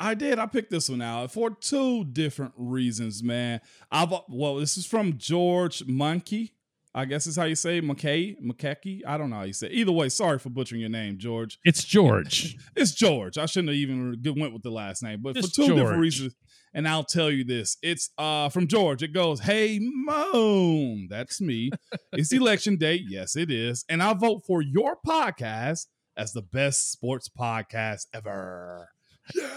I 0.01 0.15
did. 0.15 0.39
I 0.39 0.47
picked 0.47 0.71
this 0.71 0.89
one 0.89 1.03
out 1.03 1.33
for 1.33 1.51
two 1.51 2.05
different 2.05 2.55
reasons, 2.57 3.23
man. 3.23 3.61
I've 3.91 4.13
well, 4.31 4.57
this 4.57 4.79
is 4.79 4.87
from 4.87 5.19
George 5.19 5.85
Monkey. 5.87 6.55
I 6.97 7.05
guess 7.05 7.27
is 7.27 7.37
how 7.37 7.45
you 7.45 7.55
say 7.55 7.77
it. 7.77 7.85
McKay, 7.85 8.37
McKecky. 8.43 9.01
I 9.07 9.19
don't 9.19 9.29
know 9.29 9.37
how 9.37 9.43
you 9.43 9.53
say. 9.53 9.67
It. 9.67 9.75
Either 9.75 9.93
way, 9.93 10.09
sorry 10.09 10.39
for 10.39 10.49
butchering 10.49 10.81
your 10.81 10.89
name, 10.89 11.19
George. 11.19 11.59
It's 11.63 11.85
George. 11.85 12.57
It's 12.75 12.93
George. 12.93 13.37
I 13.37 13.45
shouldn't 13.45 13.69
have 13.69 13.77
even 13.77 14.17
went 14.39 14.55
with 14.55 14.63
the 14.63 14.71
last 14.71 15.03
name, 15.03 15.21
but 15.23 15.35
Just 15.35 15.55
for 15.55 15.63
two 15.63 15.67
George. 15.69 15.79
different 15.79 16.01
reasons. 16.01 16.35
And 16.73 16.89
I'll 16.89 17.05
tell 17.05 17.31
you 17.31 17.45
this: 17.45 17.77
it's 17.83 18.11
uh 18.17 18.49
from 18.49 18.67
George. 18.67 19.03
It 19.03 19.13
goes, 19.13 19.41
"Hey 19.41 19.79
Moan, 19.81 21.07
that's 21.11 21.41
me. 21.41 21.71
it's 22.13 22.33
election 22.33 22.77
day. 22.77 23.03
Yes, 23.07 23.37
it 23.37 23.51
is, 23.51 23.85
and 23.89 24.03
I 24.03 24.15
vote 24.15 24.43
for 24.47 24.63
your 24.63 24.97
podcast 25.07 25.87
as 26.17 26.33
the 26.33 26.43
best 26.43 26.93
sports 26.93 27.29
podcast 27.29 28.07
ever." 28.15 28.89
Yeah. 29.35 29.49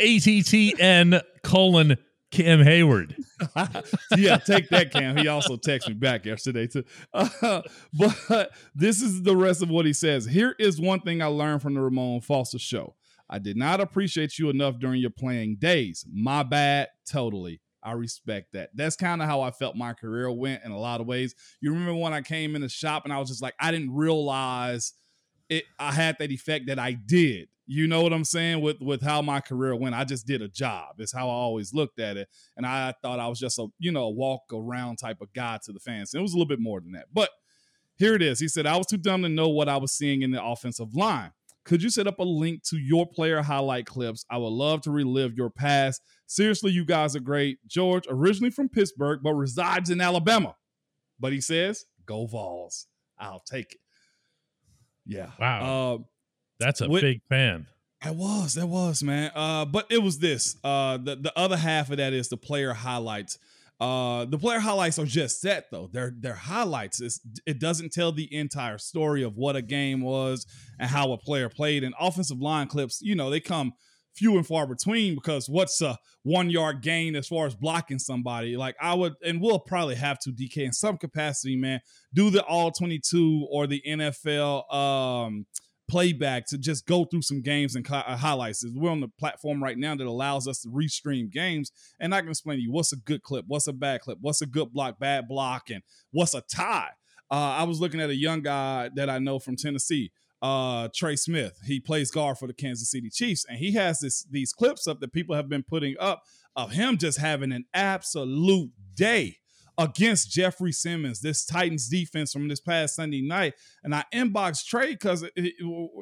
ATTN 0.00 1.22
colon 1.42 1.96
Cam 2.32 2.60
Heyward. 2.60 3.14
yeah, 4.16 4.38
take 4.38 4.68
that, 4.70 4.90
Cam. 4.90 5.16
He 5.16 5.28
also 5.28 5.56
texted 5.56 5.88
me 5.88 5.94
back 5.94 6.24
yesterday 6.24 6.66
too. 6.66 6.82
Uh, 7.12 7.62
but 7.92 8.50
this 8.74 9.02
is 9.02 9.22
the 9.22 9.36
rest 9.36 9.62
of 9.62 9.68
what 9.70 9.86
he 9.86 9.92
says. 9.92 10.26
Here 10.26 10.56
is 10.58 10.80
one 10.80 11.00
thing 11.00 11.22
I 11.22 11.26
learned 11.26 11.62
from 11.62 11.74
the 11.74 11.80
Ramon 11.80 12.22
Foster 12.22 12.58
show. 12.58 12.96
I 13.28 13.38
did 13.38 13.56
not 13.56 13.80
appreciate 13.80 14.38
you 14.38 14.50
enough 14.50 14.78
during 14.78 15.00
your 15.00 15.10
playing 15.10 15.56
days. 15.56 16.04
My 16.12 16.42
bad, 16.42 16.88
totally. 17.06 17.60
I 17.82 17.92
respect 17.92 18.52
that. 18.52 18.70
That's 18.74 18.96
kind 18.96 19.20
of 19.20 19.28
how 19.28 19.40
I 19.40 19.50
felt 19.50 19.76
my 19.76 19.92
career 19.92 20.30
went 20.30 20.64
in 20.64 20.70
a 20.70 20.78
lot 20.78 21.00
of 21.00 21.06
ways. 21.06 21.34
You 21.60 21.72
remember 21.72 21.94
when 21.94 22.12
I 22.12 22.22
came 22.22 22.54
in 22.54 22.62
the 22.62 22.68
shop 22.68 23.04
and 23.04 23.12
I 23.12 23.18
was 23.18 23.28
just 23.28 23.42
like, 23.42 23.54
I 23.58 23.70
didn't 23.70 23.94
realize 23.94 24.92
it. 25.56 25.64
I 25.78 25.92
had 25.92 26.16
that 26.18 26.30
effect 26.30 26.66
that 26.66 26.78
I 26.78 26.92
did. 26.92 27.48
You 27.66 27.86
know 27.86 28.02
what 28.02 28.12
I'm 28.12 28.24
saying 28.24 28.60
with 28.60 28.80
with 28.80 29.02
how 29.02 29.22
my 29.22 29.40
career 29.40 29.74
went. 29.76 29.94
I 29.94 30.04
just 30.04 30.26
did 30.26 30.42
a 30.42 30.48
job. 30.48 30.96
It's 30.98 31.12
how 31.12 31.28
I 31.28 31.32
always 31.32 31.72
looked 31.72 32.00
at 32.00 32.16
it, 32.16 32.28
and 32.56 32.66
I 32.66 32.92
thought 33.02 33.20
I 33.20 33.28
was 33.28 33.38
just 33.38 33.58
a 33.58 33.68
you 33.78 33.92
know 33.92 34.04
a 34.04 34.10
walk 34.10 34.42
around 34.52 34.96
type 34.96 35.20
of 35.20 35.32
guy 35.32 35.58
to 35.64 35.72
the 35.72 35.78
fans. 35.78 36.12
And 36.12 36.20
it 36.20 36.22
was 36.22 36.32
a 36.32 36.36
little 36.36 36.48
bit 36.48 36.60
more 36.60 36.80
than 36.80 36.92
that, 36.92 37.06
but 37.12 37.30
here 37.94 38.14
it 38.14 38.22
is. 38.22 38.40
He 38.40 38.48
said 38.48 38.66
I 38.66 38.76
was 38.76 38.86
too 38.86 38.96
dumb 38.96 39.22
to 39.22 39.28
know 39.28 39.48
what 39.48 39.68
I 39.68 39.76
was 39.76 39.92
seeing 39.92 40.22
in 40.22 40.32
the 40.32 40.44
offensive 40.44 40.94
line. 40.94 41.32
Could 41.64 41.82
you 41.82 41.90
set 41.90 42.08
up 42.08 42.18
a 42.18 42.24
link 42.24 42.64
to 42.64 42.76
your 42.76 43.06
player 43.06 43.40
highlight 43.40 43.86
clips? 43.86 44.24
I 44.28 44.38
would 44.38 44.48
love 44.48 44.80
to 44.82 44.90
relive 44.90 45.34
your 45.36 45.50
past. 45.50 46.02
Seriously, 46.26 46.72
you 46.72 46.84
guys 46.84 47.14
are 47.14 47.20
great. 47.20 47.58
George, 47.68 48.04
originally 48.10 48.50
from 48.50 48.68
Pittsburgh, 48.68 49.20
but 49.22 49.34
resides 49.34 49.88
in 49.88 50.00
Alabama. 50.00 50.56
But 51.20 51.32
he 51.32 51.40
says, 51.40 51.84
go 52.04 52.26
Vols. 52.26 52.88
I'll 53.18 53.44
take 53.48 53.74
it. 53.74 53.81
Yeah. 55.06 55.30
Wow. 55.38 55.94
Um, 55.94 56.04
That's 56.58 56.80
a 56.80 56.88
What- 56.88 57.02
big 57.02 57.20
fan. 57.28 57.66
I 58.04 58.10
was, 58.10 58.54
that 58.54 58.66
was, 58.66 59.02
man. 59.04 59.30
Uh, 59.32 59.64
but 59.64 59.86
it 59.88 60.02
was 60.02 60.18
this. 60.18 60.56
Uh, 60.64 60.96
the 60.96 61.14
the 61.14 61.32
other 61.38 61.56
half 61.56 61.88
of 61.90 61.98
that 61.98 62.12
is 62.12 62.28
the 62.28 62.36
player 62.36 62.72
highlights. 62.72 63.38
Uh, 63.78 64.24
the 64.24 64.38
player 64.38 64.58
highlights 64.58 64.98
are 64.98 65.04
just 65.06 65.42
that 65.42 65.66
though. 65.70 65.88
They're 65.92 66.12
they're 66.16 66.34
highlights. 66.34 67.00
It's, 67.00 67.20
it 67.46 67.60
doesn't 67.60 67.92
tell 67.92 68.10
the 68.10 68.32
entire 68.34 68.78
story 68.78 69.22
of 69.22 69.36
what 69.36 69.54
a 69.54 69.62
game 69.62 70.00
was 70.02 70.46
and 70.80 70.90
how 70.90 71.12
a 71.12 71.18
player 71.18 71.48
played. 71.48 71.84
And 71.84 71.94
offensive 72.00 72.40
line 72.40 72.66
clips, 72.66 73.00
you 73.02 73.14
know, 73.14 73.30
they 73.30 73.38
come 73.40 73.72
few 74.14 74.36
and 74.36 74.46
far 74.46 74.66
between 74.66 75.14
because 75.14 75.48
what's 75.48 75.80
a 75.80 75.98
one 76.22 76.50
yard 76.50 76.82
gain 76.82 77.16
as 77.16 77.28
far 77.28 77.46
as 77.46 77.54
blocking 77.54 77.98
somebody? 77.98 78.56
Like 78.56 78.76
I 78.80 78.94
would, 78.94 79.14
and 79.24 79.40
we'll 79.40 79.58
probably 79.58 79.96
have 79.96 80.18
to 80.20 80.30
DK 80.30 80.58
in 80.58 80.72
some 80.72 80.98
capacity, 80.98 81.56
man. 81.56 81.80
Do 82.14 82.30
the 82.30 82.44
all 82.44 82.70
twenty 82.70 82.98
two 82.98 83.46
or 83.50 83.66
the 83.66 83.82
NFL. 83.86 84.72
Um, 84.72 85.46
playback 85.88 86.46
to 86.46 86.56
just 86.56 86.86
go 86.86 87.04
through 87.04 87.20
some 87.20 87.42
games 87.42 87.74
and 87.74 87.86
hi- 87.86 88.16
highlights. 88.16 88.64
We're 88.74 88.90
on 88.90 89.00
the 89.00 89.08
platform 89.08 89.62
right 89.62 89.76
now 89.76 89.94
that 89.94 90.06
allows 90.06 90.48
us 90.48 90.62
to 90.62 90.68
restream 90.68 91.30
games, 91.30 91.70
and 92.00 92.14
I 92.14 92.20
can 92.20 92.30
explain 92.30 92.56
to 92.56 92.62
you 92.62 92.72
what's 92.72 92.94
a 92.94 92.96
good 92.96 93.22
clip, 93.22 93.44
what's 93.46 93.66
a 93.66 93.74
bad 93.74 94.00
clip, 94.00 94.16
what's 94.20 94.40
a 94.40 94.46
good 94.46 94.72
block, 94.72 94.98
bad 94.98 95.28
block, 95.28 95.68
and 95.68 95.82
what's 96.10 96.32
a 96.32 96.40
tie. 96.40 96.92
Uh, 97.30 97.56
I 97.58 97.64
was 97.64 97.80
looking 97.80 98.00
at 98.00 98.10
a 98.10 98.14
young 98.14 98.42
guy 98.42 98.90
that 98.94 99.10
I 99.10 99.18
know 99.18 99.38
from 99.38 99.56
Tennessee, 99.56 100.12
uh, 100.42 100.88
Trey 100.94 101.16
Smith. 101.16 101.58
He 101.64 101.80
plays 101.80 102.10
guard 102.10 102.36
for 102.36 102.46
the 102.46 102.52
Kansas 102.52 102.90
City 102.90 103.08
Chiefs, 103.08 103.46
and 103.48 103.58
he 103.58 103.72
has 103.74 104.00
this 104.00 104.24
these 104.24 104.52
clips 104.52 104.86
up 104.86 105.00
that 105.00 105.12
people 105.12 105.34
have 105.36 105.48
been 105.48 105.62
putting 105.62 105.94
up 105.98 106.24
of 106.54 106.72
him 106.72 106.98
just 106.98 107.18
having 107.18 107.52
an 107.52 107.64
absolute 107.72 108.72
day 108.94 109.38
against 109.78 110.30
Jeffery 110.30 110.72
Simmons, 110.72 111.20
this 111.20 111.46
Titans 111.46 111.88
defense 111.88 112.32
from 112.32 112.48
this 112.48 112.60
past 112.60 112.96
Sunday 112.96 113.22
night. 113.22 113.54
And 113.82 113.94
I 113.94 114.04
inboxed 114.12 114.66
Trey 114.66 114.92
because 114.92 115.24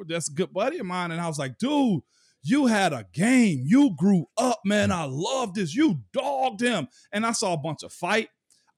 that's 0.07 0.29
a 0.29 0.33
good 0.33 0.51
buddy 0.51 0.79
of 0.79 0.85
mine. 0.85 1.11
And 1.11 1.21
I 1.21 1.27
was 1.27 1.39
like, 1.39 1.57
dude, 1.57 2.01
you 2.43 2.65
had 2.65 2.91
a 2.91 3.05
game. 3.13 3.63
You 3.65 3.95
grew 3.95 4.25
up, 4.37 4.59
man. 4.65 4.91
I 4.91 5.05
love 5.07 5.53
this. 5.53 5.75
You 5.75 6.01
dogged 6.11 6.61
him. 6.61 6.87
And 7.11 7.25
I 7.25 7.31
saw 7.31 7.53
a 7.53 7.57
bunch 7.57 7.83
of 7.83 7.93
fight. 7.93 8.29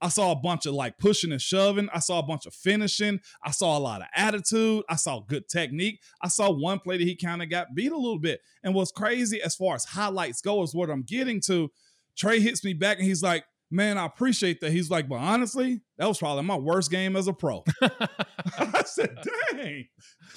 I 0.04 0.10
saw 0.10 0.34
a 0.34 0.36
bunch 0.36 0.66
of 0.66 0.74
like 0.74 0.98
pushing 0.98 1.32
and 1.32 1.42
shoving. 1.42 1.88
I 1.94 2.00
saw 2.00 2.20
a 2.20 2.24
bunch 2.24 2.46
of 2.46 2.54
finishing. 2.54 3.22
I 3.42 3.52
saw 3.52 3.78
a 3.78 3.80
lot 3.80 4.02
of 4.02 4.08
attitude. 4.14 4.84
I 4.90 4.96
saw 4.96 5.22
good 5.22 5.48
technique. 5.48 6.02
I 6.22 6.28
saw 6.28 6.52
one 6.52 6.80
play 6.80 6.98
that 6.98 7.04
he 7.06 7.16
kind 7.16 7.42
of 7.42 7.50
got 7.50 7.74
beat 7.74 7.92
a 7.92 7.98
little 7.98 8.20
bit. 8.20 8.42
And 8.64 8.76
what's 8.76 8.92
crazy 8.92 9.42
as 9.42 9.56
far 9.56 9.76
as 9.76 9.86
highlights 9.86 10.42
go 10.42 10.62
is 10.62 10.76
what 10.76 10.90
I'm 10.90 11.04
getting 11.04 11.40
to. 11.46 11.72
Trey 12.18 12.42
hits 12.42 12.66
me 12.66 12.74
back 12.74 12.98
and 12.98 13.08
he's 13.08 13.24
like, 13.24 13.46
man, 13.72 13.98
I 13.98 14.06
appreciate 14.06 14.60
that. 14.60 14.74
He's 14.74 14.92
like, 14.92 15.08
but 15.08 15.16
honestly, 15.16 15.82
that 15.98 16.08
was 16.08 16.20
probably 16.20 16.44
my 16.44 16.58
worst 16.58 16.92
game 16.92 17.16
as 17.16 17.28
a 17.28 17.34
pro. 17.34 17.64
I 17.82 18.84
said, 18.86 19.18
dang. 19.52 19.88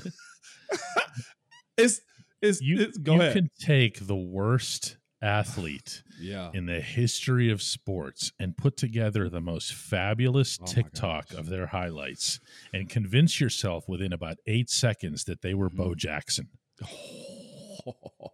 it's 1.77 2.01
it's, 2.41 2.61
you, 2.61 2.81
it's 2.81 2.99
go 2.99 3.15
you 3.15 3.21
ahead. 3.21 3.33
can 3.33 3.51
take 3.59 4.07
the 4.07 4.15
worst 4.15 4.97
athlete 5.23 6.03
yeah. 6.21 6.51
in 6.55 6.67
the 6.67 6.81
history 6.81 7.51
of 7.51 7.63
sports 7.63 8.33
and 8.39 8.57
put 8.57 8.77
together 8.77 9.29
the 9.29 9.41
most 9.41 9.73
fabulous 9.75 10.59
Oh 10.61 10.67
TikTok 10.67 11.33
of 11.33 11.49
their 11.49 11.67
highlights 11.67 12.39
and 12.73 12.89
convince 12.89 13.41
yourself 13.41 13.89
within 13.89 14.13
about 14.13 14.37
eight 14.47 14.69
seconds 14.71 15.25
that 15.25 15.43
they 15.43 15.55
were 15.55 15.71
Bo 15.71 15.91
Mhm. 15.91 15.97
Jackson. 15.97 16.49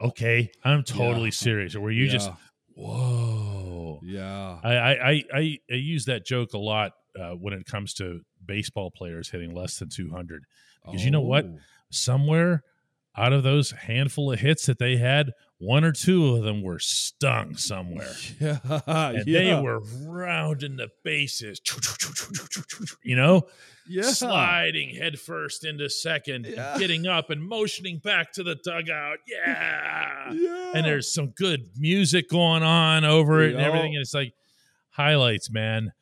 Okay, 0.00 0.50
I'm 0.64 0.82
totally 0.82 1.26
Yeah. 1.26 1.30
serious. 1.30 1.74
Or 1.74 1.80
were 1.82 1.90
you 1.90 2.08
just 2.08 2.28
Yeah. 2.30 2.36
whoa? 2.74 4.00
yeah. 4.02 4.58
I 4.64 4.74
I 4.74 5.24
I, 5.34 5.58
I, 5.70 5.74
use 5.74 6.06
that 6.06 6.24
joke 6.24 6.54
a 6.54 6.58
lot 6.58 6.92
uh, 7.20 7.32
when 7.32 7.52
it 7.52 7.66
comes 7.66 7.92
to 7.94 8.22
baseball 8.44 8.90
players 8.90 9.28
hitting 9.30 9.54
less 9.54 9.78
than 9.78 9.90
200. 9.90 10.44
because 10.86 11.04
you 11.04 11.10
know 11.10 11.20
what? 11.20 11.44
Oh. 11.44 11.58
Somewhere 11.90 12.62
out 13.16 13.32
of 13.32 13.42
those 13.42 13.72
handful 13.72 14.32
of 14.32 14.40
hits 14.40 14.66
that 14.66 14.78
they 14.78 14.96
had, 14.96 15.32
one 15.58 15.84
or 15.84 15.92
two 15.92 16.34
of 16.34 16.42
them 16.44 16.62
were 16.62 16.78
stung 16.78 17.56
somewhere. 17.56 18.12
Yeah. 18.40 18.58
and 18.86 19.26
yeah. 19.26 19.38
they 19.56 19.60
were 19.62 19.80
rounding 20.06 20.76
the 20.76 20.88
bases, 21.04 21.60
you 23.04 23.14
know, 23.16 23.42
yeah. 23.88 24.02
sliding 24.02 24.94
headfirst 24.96 25.64
into 25.64 25.88
second, 25.90 26.46
Yeah. 26.46 26.76
getting 26.78 27.06
up 27.06 27.30
and 27.30 27.42
motioning 27.42 27.98
back 27.98 28.32
to 28.32 28.42
the 28.42 28.54
dugout. 28.56 29.18
Yeah. 29.28 30.32
Yeah. 30.32 30.72
And 30.74 30.86
there's 30.86 31.12
some 31.12 31.28
good 31.28 31.70
music 31.76 32.28
going 32.28 32.62
on 32.62 33.04
over 33.04 33.42
it 33.42 33.52
and 33.54 33.60
everything. 33.62 33.94
And 33.94 34.00
it's 34.02 34.14
like 34.14 34.34
highlights, 34.90 35.50
man. 35.50 35.92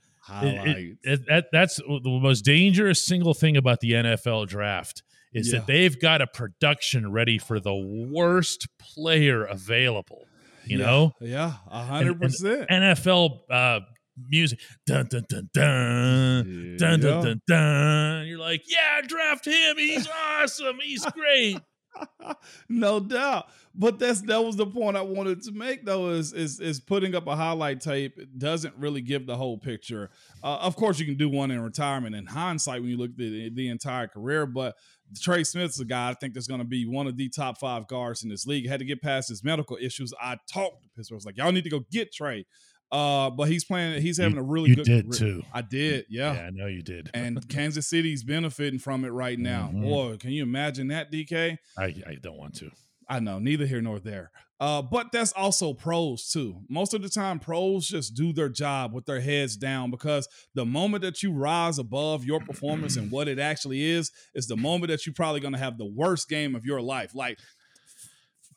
It- 0.43 0.47
it- 0.47 0.59
highlights. 0.59 0.99
it- 1.03 1.27
that, 1.29 1.47
that's 1.53 1.77
the 1.77 2.19
most 2.23 2.43
dangerous 2.45 3.05
single 3.05 3.35
thing 3.35 3.57
about 3.57 3.81
the 3.81 3.93
NFL 3.93 4.47
draft 4.49 5.03
is 5.33 5.53
Yeah. 5.53 5.59
that 5.61 5.67
they've 5.67 5.99
got 6.01 6.21
a 6.23 6.27
production 6.27 7.11
ready 7.13 7.39
for 7.39 7.61
the 7.61 7.75
worst 7.75 8.67
player 8.79 9.45
available. 9.45 10.25
You 10.67 10.79
Yeah. 10.79 10.87
know, 10.87 11.13
Yeah. 11.21 11.53
A 11.69 11.85
hundred 11.85 12.21
percent. 12.21 12.69
NFL 12.71 13.45
uh, 13.51 13.81
music, 14.29 14.59
dun 14.87 15.07
dun 15.07 15.25
dun 15.29 15.49
dun, 15.55 16.77
dun 16.79 17.01
dun 17.01 17.25
dun 17.25 17.41
dun. 17.47 18.27
You're 18.27 18.39
like, 18.39 18.63
yeah, 18.67 19.01
draft 19.07 19.47
him. 19.47 19.77
He's 19.79 20.07
awesome. 20.09 20.79
He's 20.83 21.05
great. 21.07 21.59
no 22.69 23.01
doubt. 23.01 23.47
But 23.75 23.99
that's 23.99 24.21
that 24.23 24.45
was 24.45 24.57
the 24.57 24.67
point 24.67 24.97
I 24.97 25.01
wanted 25.03 25.43
to 25.45 25.53
make 25.53 25.85
though 25.85 26.11
is 26.11 26.33
is 26.33 26.61
is 26.61 26.81
putting 26.81 27.15
up 27.15 27.27
a 27.27 27.37
highlight 27.37 27.81
tape 27.81 28.19
doesn't 28.37 28.75
really 28.77 29.01
give 29.01 29.27
the 29.27 29.37
whole 29.37 29.59
picture. 29.59 30.11
Uh, 30.43 30.59
of 30.61 30.77
course, 30.77 30.99
you 30.99 31.07
can 31.07 31.17
do 31.17 31.29
one 31.29 31.51
in 31.51 31.61
retirement 31.61 32.15
in 32.15 32.27
hindsight 32.27 32.81
when 32.83 32.91
you 32.91 32.97
look 32.97 33.11
at 33.11 33.17
the, 33.17 33.51
the 33.55 33.69
entire 33.69 34.07
career, 34.09 34.47
but 34.47 34.77
Trey 35.21 35.45
Smith's 35.45 35.81
a 35.81 35.85
guy 35.85 36.11
I 36.11 36.15
think 36.15 36.35
that's 36.35 36.47
going 36.47 36.61
to 36.61 36.67
be 36.67 36.85
one 36.87 37.07
of 37.07 37.17
the 37.17 37.29
top 37.29 37.59
five 37.59 37.89
guards 37.89 38.23
in 38.23 38.29
this 38.31 38.47
league. 38.47 38.69
Had 38.69 38.81
to 38.81 38.85
get 38.85 39.01
past 39.03 39.29
his 39.29 39.43
medical 39.43 39.79
issues. 39.81 40.13
I 40.21 40.37
talked 40.53 40.83
to 40.83 40.89
Pittsburgh. 40.97 41.17
I 41.17 41.19
was 41.19 41.27
like, 41.27 41.37
y'all 41.37 41.53
need 41.53 41.65
to 41.65 41.71
go 41.71 41.81
get 41.91 42.13
Trey. 42.13 42.47
Uh, 42.93 43.31
but 43.31 43.49
he's 43.49 43.65
playing. 43.65 44.03
He's 44.03 44.19
having 44.19 44.37
a 44.37 44.43
really 44.43 44.71
you 44.71 44.77
good. 44.77 44.85
did 44.85 45.05
career. 45.11 45.19
too. 45.19 45.43
I 45.55 45.63
did. 45.63 46.07
Yeah, 46.09 46.35
Yeah. 46.35 46.41
I 46.43 46.51
know 46.51 46.67
you 46.67 46.83
did. 46.83 47.09
And 47.15 47.49
Kansas 47.49 47.87
City's 47.89 48.25
benefiting 48.25 48.81
from 48.81 49.05
it 49.05 49.11
right 49.11 49.39
now. 49.39 49.71
Mhm. 49.73 49.83
Boy, 49.83 50.17
can 50.17 50.31
you 50.33 50.43
imagine 50.43 50.89
that, 50.89 51.13
DK? 51.13 51.57
I, 51.79 51.85
I 51.85 52.17
don't 52.21 52.37
want 52.37 52.55
to. 52.57 52.71
I 53.09 53.21
know, 53.21 53.39
neither 53.39 53.67
here 53.67 53.81
nor 53.81 53.99
there. 54.01 54.31
Uh, 54.61 54.83
but 54.83 55.11
that's 55.11 55.33
also 55.33 55.73
pros 55.73 56.29
too. 56.31 56.55
Most 56.69 56.93
of 56.93 57.01
the 57.01 57.09
time, 57.09 57.39
pros 57.39 57.89
just 57.89 58.15
do 58.15 58.31
their 58.31 58.51
job 58.51 58.93
with 58.93 59.07
their 59.07 59.21
heads 59.21 59.57
down 59.57 59.91
because 59.91 60.29
the 60.55 60.67
moment 60.67 61.03
that 61.03 61.23
you 61.23 61.33
rise 61.33 61.79
above 61.79 62.25
your 62.27 62.41
performance 62.41 62.97
and 62.97 63.11
what 63.13 63.27
it 63.27 63.39
actually 63.39 63.83
is, 63.83 64.11
is 64.35 64.47
the 64.47 64.57
moment 64.59 64.91
that 64.91 65.07
you're 65.07 65.15
probably 65.15 65.41
going 65.41 65.55
to 65.55 65.59
have 65.59 65.79
the 65.79 65.87
worst 65.87 66.29
game 66.29 66.55
of 66.55 66.67
your 66.67 66.83
life. 66.83 67.15
Like 67.15 67.39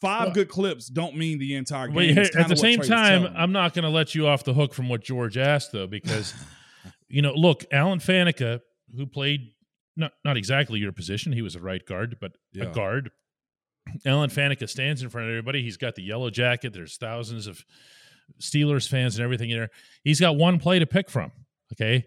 five 0.02 0.26
Well- 0.26 0.34
good 0.36 0.50
clips 0.50 0.88
don't 0.88 1.16
mean 1.16 1.40
the 1.40 1.56
entire 1.56 1.88
game. 1.88 1.96
But 1.96 2.04
It's 2.04 2.14
here, 2.16 2.24
kinda 2.26 2.42
at 2.42 2.48
the 2.50 2.58
same 2.58 2.80
Trey 2.80 2.88
time. 2.90 3.34
I'm 3.36 3.54
not 3.54 3.74
going 3.74 3.84
to 3.84 3.90
let 3.90 4.14
you 4.14 4.28
off 4.28 4.44
the 4.44 4.54
hook 4.54 4.74
from 4.74 4.90
what 4.90 5.02
George 5.04 5.38
asked, 5.38 5.72
though, 5.72 5.88
because 5.88 6.34
you 7.08 7.22
know, 7.22 7.34
look, 7.34 7.64
Alan 7.72 8.00
Faneca, 8.00 8.60
who 8.96 9.06
played 9.06 9.52
not 9.96 10.12
not 10.26 10.36
exactly 10.36 10.80
your 10.80 10.92
position, 10.92 11.32
he 11.32 11.42
was 11.42 11.56
a 11.56 11.62
right 11.62 11.86
guard, 11.86 12.18
but 12.20 12.34
Yeah. 12.52 12.66
a 12.66 12.74
guard. 12.74 13.12
Alan 14.06 14.30
Faneca 14.30 14.68
stands 14.70 15.02
in 15.04 15.10
front 15.10 15.28
of 15.28 15.32
everybody. 15.32 15.62
He's 15.64 15.78
got 15.78 15.96
the 15.96 16.04
yellow 16.04 16.30
jacket. 16.30 16.74
There's 16.74 16.98
thousands 16.98 17.48
of 17.48 17.64
Steelers 18.42 18.88
fans 18.88 19.16
and 19.18 19.24
everything 19.24 19.50
in 19.50 19.58
there. 19.58 19.70
He's 20.04 20.20
got 20.20 20.36
one 20.36 20.60
play 20.60 20.80
to 20.80 20.86
pick 20.86 21.10
from. 21.10 21.32
Okay. 21.74 22.06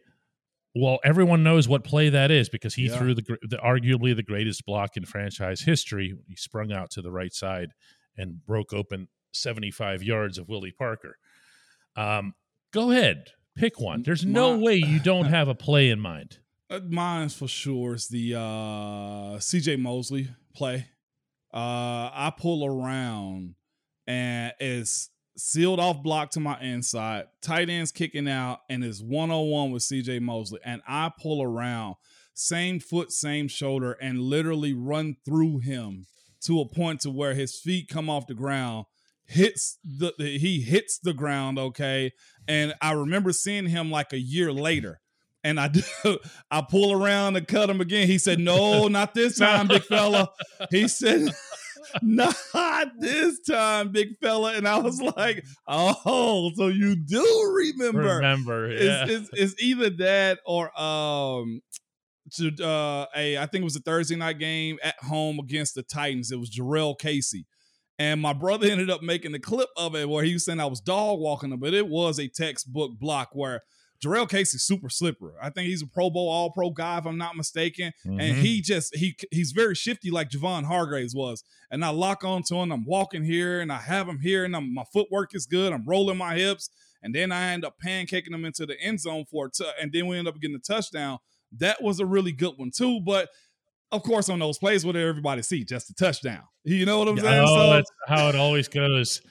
Well, 0.75 0.99
everyone 1.05 1.42
knows 1.42 1.68
what 1.68 1.85
play 1.85 2.11
that 2.11 2.31
is 2.31 2.49
because 2.49 2.75
he 2.75 2.87
Yeah. 2.87 2.99
threw 2.99 3.14
the, 3.14 3.22
the 3.42 3.57
arguably 3.57 4.14
the 4.14 4.22
greatest 4.22 4.64
block 4.66 4.96
in 4.96 5.05
franchise 5.07 5.62
history. 5.62 6.14
He 6.29 6.37
sprung 6.37 6.70
out 6.72 6.90
to 6.92 7.03
the 7.03 7.11
right 7.11 7.33
side 7.33 7.70
and 8.16 8.44
broke 8.44 8.72
open 8.72 9.09
75 9.33 10.03
yards 10.03 10.37
of 10.38 10.49
Willie 10.49 10.72
Parker. 10.72 11.16
Um, 11.96 12.35
go 12.72 12.90
ahead, 12.90 13.29
pick 13.55 13.81
one. 13.81 14.03
There's 14.03 14.25
no 14.25 14.57
My- 14.57 14.62
way 14.62 14.75
you 14.77 15.01
don't 15.05 15.27
have 15.27 15.49
a 15.49 15.55
play 15.55 15.88
in 15.90 15.99
mind. 16.01 16.38
Uh, 16.68 16.81
Mine's 16.88 17.35
for 17.35 17.46
sure 17.49 17.94
is 17.94 18.09
the 18.09 18.35
uh, 18.35 19.38
CJ 19.38 19.79
Mosley 19.79 20.29
play. 20.55 20.87
Uh, 21.57 22.12
I 22.12 22.35
pull 22.37 22.66
around 22.66 23.55
and 24.07 24.53
it's 24.61 25.09
sealed 25.38 25.81
off 25.81 26.03
block 26.03 26.31
to 26.33 26.40
my 26.40 26.61
inside. 26.61 27.29
Tight 27.40 27.71
ends 27.71 27.92
kicking 27.92 28.29
out 28.29 28.61
and 28.69 28.85
it's 28.85 29.01
one 29.01 29.31
on 29.31 29.49
one 29.49 29.71
with 29.71 29.83
CJ 29.83 30.21
Mosley. 30.21 30.61
And 30.66 30.83
I 30.87 31.11
pull 31.19 31.42
around, 31.42 31.95
same 32.35 32.79
foot, 32.79 33.11
same 33.11 33.49
shoulder, 33.49 33.92
and 33.92 34.21
literally 34.21 34.75
run 34.75 35.16
through 35.25 35.61
him 35.61 36.05
to 36.42 36.61
a 36.61 36.69
point 36.69 37.01
to 37.01 37.11
where 37.11 37.33
his 37.33 37.59
feet 37.59 37.88
come 37.88 38.11
off 38.11 38.27
the 38.27 38.35
ground, 38.35 38.85
hits 39.25 39.79
the 39.83 40.12
he 40.19 40.61
hits 40.61 40.99
the 40.99 41.14
ground, 41.14 41.59
okay. 41.59 42.12
And 42.47 42.75
I 42.83 42.92
remember 42.92 43.33
seeing 43.33 43.69
him 43.69 43.90
like 43.90 44.12
a 44.12 44.21
year 44.21 44.53
later 44.53 45.01
and 45.46 45.61
I 45.61 45.68
do 46.02 46.18
I 46.50 46.61
pull 46.61 46.92
around 46.92 47.37
and 47.37 47.46
cut 47.46 47.70
him 47.70 47.80
again. 47.80 48.06
He 48.06 48.18
said, 48.18 48.38
"No, 48.38 48.88
not 48.88 49.14
this 49.14 49.38
time, 49.38 49.68
big 49.68 49.85
fella." 49.85 50.30
He 50.70 50.88
said, 50.88 51.28
"Not 52.02 52.37
this 52.98 53.40
time, 53.40 53.92
big 53.92 54.18
fella." 54.20 54.54
And 54.54 54.68
I 54.68 54.78
was 54.78 55.00
like, 55.00 55.44
"Oh, 55.66 56.50
so 56.56 56.66
you 56.68 56.96
do 56.96 57.52
remember?" 57.54 58.16
Remember, 58.16 58.70
yeah. 58.70 59.04
It's, 59.04 59.30
it's, 59.30 59.30
it's 59.32 59.62
either 59.62 59.90
that 59.90 60.40
or 60.44 60.78
um, 60.78 61.62
to 62.32 62.48
uh, 62.62 63.06
a 63.16 63.38
I 63.38 63.46
think 63.46 63.62
it 63.62 63.64
was 63.64 63.76
a 63.76 63.80
Thursday 63.80 64.16
night 64.16 64.38
game 64.38 64.78
at 64.82 64.96
home 65.00 65.38
against 65.38 65.76
the 65.76 65.82
Titans. 65.82 66.32
It 66.32 66.40
was 66.40 66.50
Jarrell 66.50 66.98
Casey. 66.98 67.46
And 67.98 68.20
my 68.20 68.35
brother 68.35 68.66
ended 68.68 68.90
up 68.90 69.02
making 69.02 69.32
the 69.32 69.38
clip 69.38 69.70
of 69.74 69.96
it 69.96 70.06
where 70.06 70.22
he 70.22 70.35
was 70.35 70.44
saying 70.44 70.61
I 70.61 70.66
was 70.66 70.82
dog 70.82 71.18
walking 71.18 71.50
him, 71.50 71.61
but 71.61 71.72
it 71.72 71.88
was 71.88 72.18
a 72.18 72.28
textbook 72.28 72.98
block 72.98 73.30
where 73.32 73.62
Jarrell 74.04 74.28
Casey's 74.28 74.62
super 74.62 74.88
slippery. 74.88 75.32
I 75.42 75.50
think 75.50 75.68
he's 75.68 75.82
a 75.82 75.87
Pro 75.87 76.11
Bowl 76.11 76.28
All 76.28 76.50
Pro 76.50 76.70
guy, 76.70 76.98
if 76.98 77.06
I'm 77.06 77.16
not 77.18 77.37
mistaken. 77.37 77.92
And 78.04 78.20
Mhm. 78.20 78.35
he 78.42 78.61
just 78.61 78.94
he 78.96 79.16
he's 79.30 79.52
very 79.52 79.74
shifty 79.74 80.11
like 80.11 80.30
Javon 80.30 80.64
Hargraves 80.64 81.14
was. 81.14 81.42
And 81.70 81.85
I 81.85 81.88
lock 81.90 82.22
onto 82.24 82.56
him. 82.56 82.70
I'm 82.72 82.85
walking 82.85 83.24
here 83.24 83.61
and 83.61 83.72
I 83.72 83.78
have 83.78 84.09
him 84.09 84.20
here, 84.20 84.44
and 84.44 84.54
I'm, 84.54 84.72
my 84.74 84.85
footwork 84.92 85.35
is 85.35 85.46
good. 85.46 85.72
I'm 85.72 85.85
rolling 85.87 86.16
my 86.18 86.35
hips, 86.35 86.68
and 87.02 87.14
then 87.14 87.32
I 87.32 87.52
end 87.52 87.64
up 87.64 87.76
pancaking 87.85 88.32
him 88.35 88.44
into 88.44 88.66
the 88.66 88.80
end 88.80 89.00
zone 89.00 89.24
for 89.30 89.46
a 89.46 89.50
t- 89.50 89.64
and 89.80 89.92
then 89.92 90.06
we 90.06 90.16
end 90.18 90.28
up 90.28 90.40
getting 90.40 90.56
a 90.56 90.59
touchdown. 90.61 91.18
That 91.59 91.82
was 91.82 91.98
a 92.00 92.06
really 92.06 92.32
good 92.32 92.54
one 92.56 92.70
too. 92.70 93.00
But 93.00 93.28
of 93.92 94.02
course, 94.02 94.28
on 94.28 94.38
those 94.40 94.59
plays, 94.59 94.85
what 94.85 94.92
did 94.92 95.06
everybody 95.06 95.42
see? 95.42 95.64
Just 95.64 95.90
a 95.90 95.94
touchdown. 95.94 96.42
You 96.64 96.85
know 96.87 96.98
what 96.98 97.09
I'm 97.09 97.18
saying? 97.18 97.44
Oh, 97.46 97.56
so 97.56 97.70
that's 97.74 97.90
how 98.09 98.28
it 98.28 98.35
always 98.35 98.66
goes. 98.68 99.22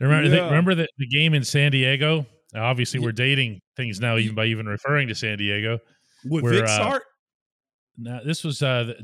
Remember, 0.00 0.28
Yeah. 0.28 0.44
remember 0.46 0.74
the, 0.74 0.86
the 0.98 1.06
game 1.06 1.32
in 1.34 1.42
San 1.44 1.72
Diego? 1.72 2.26
Now, 2.54 2.66
obviously, 2.66 3.00
we're 3.00 3.12
dating 3.12 3.60
things 3.76 3.98
now, 4.00 4.16
even 4.16 4.34
by 4.36 4.46
even 4.46 4.66
referring 4.66 5.08
to 5.08 5.14
San 5.14 5.38
Diego. 5.38 5.78
with 6.24 6.44
Vic 6.48 6.64
uh, 6.68 7.00
Now, 7.98 8.20
this 8.24 8.44
was 8.44 8.62
uh, 8.62 8.94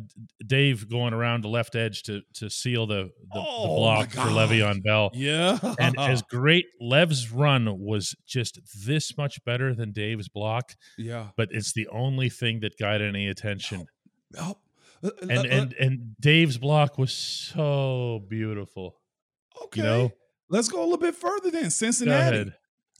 Dave 0.47 0.89
going 0.89 1.13
around 1.13 1.43
the 1.43 1.49
left 1.49 1.75
edge 1.75 2.03
to 2.05 2.23
to 2.35 2.49
seal 2.49 2.87
the 2.87 2.95
the, 2.95 3.11
the 3.35 3.45
Oh, 3.47 3.69
my 3.69 4.07
block 4.07 4.11
for. 4.11 4.21
Le'Veon 4.31 4.83
Bell. 4.85 5.11
yeah, 5.15 5.59
And 5.81 5.99
as 5.99 6.23
great, 6.31 6.67
Lev's 6.81 7.31
run 7.33 7.81
was 7.81 8.15
just 8.27 8.61
this 8.87 9.17
much 9.19 9.45
better 9.45 9.75
than 9.75 9.91
Dave's 9.93 10.29
block, 10.29 10.73
yeah, 10.97 11.29
but 11.37 11.49
it's 11.51 11.73
the 11.73 11.89
only 11.89 12.29
thing 12.29 12.61
that 12.61 12.79
got 12.79 13.03
any 13.03 13.27
attention. 13.29 13.87
Oh, 14.39 14.57
uh, 15.03 15.11
And 15.23 15.33
uh, 15.39 15.43
and 15.51 15.73
and 15.75 16.17
Dave's 16.21 16.59
block 16.59 16.99
was 16.99 17.13
so 17.13 18.25
beautiful. 18.29 19.01
okay. 19.65 19.81
You 19.81 19.87
know, 19.87 20.13
Let's 20.49 20.69
go 20.69 20.81
a 20.81 20.83
little 20.83 20.99
bit 20.99 21.15
further 21.15 21.51
then. 21.53 21.71
Cincinnati. 21.71 22.53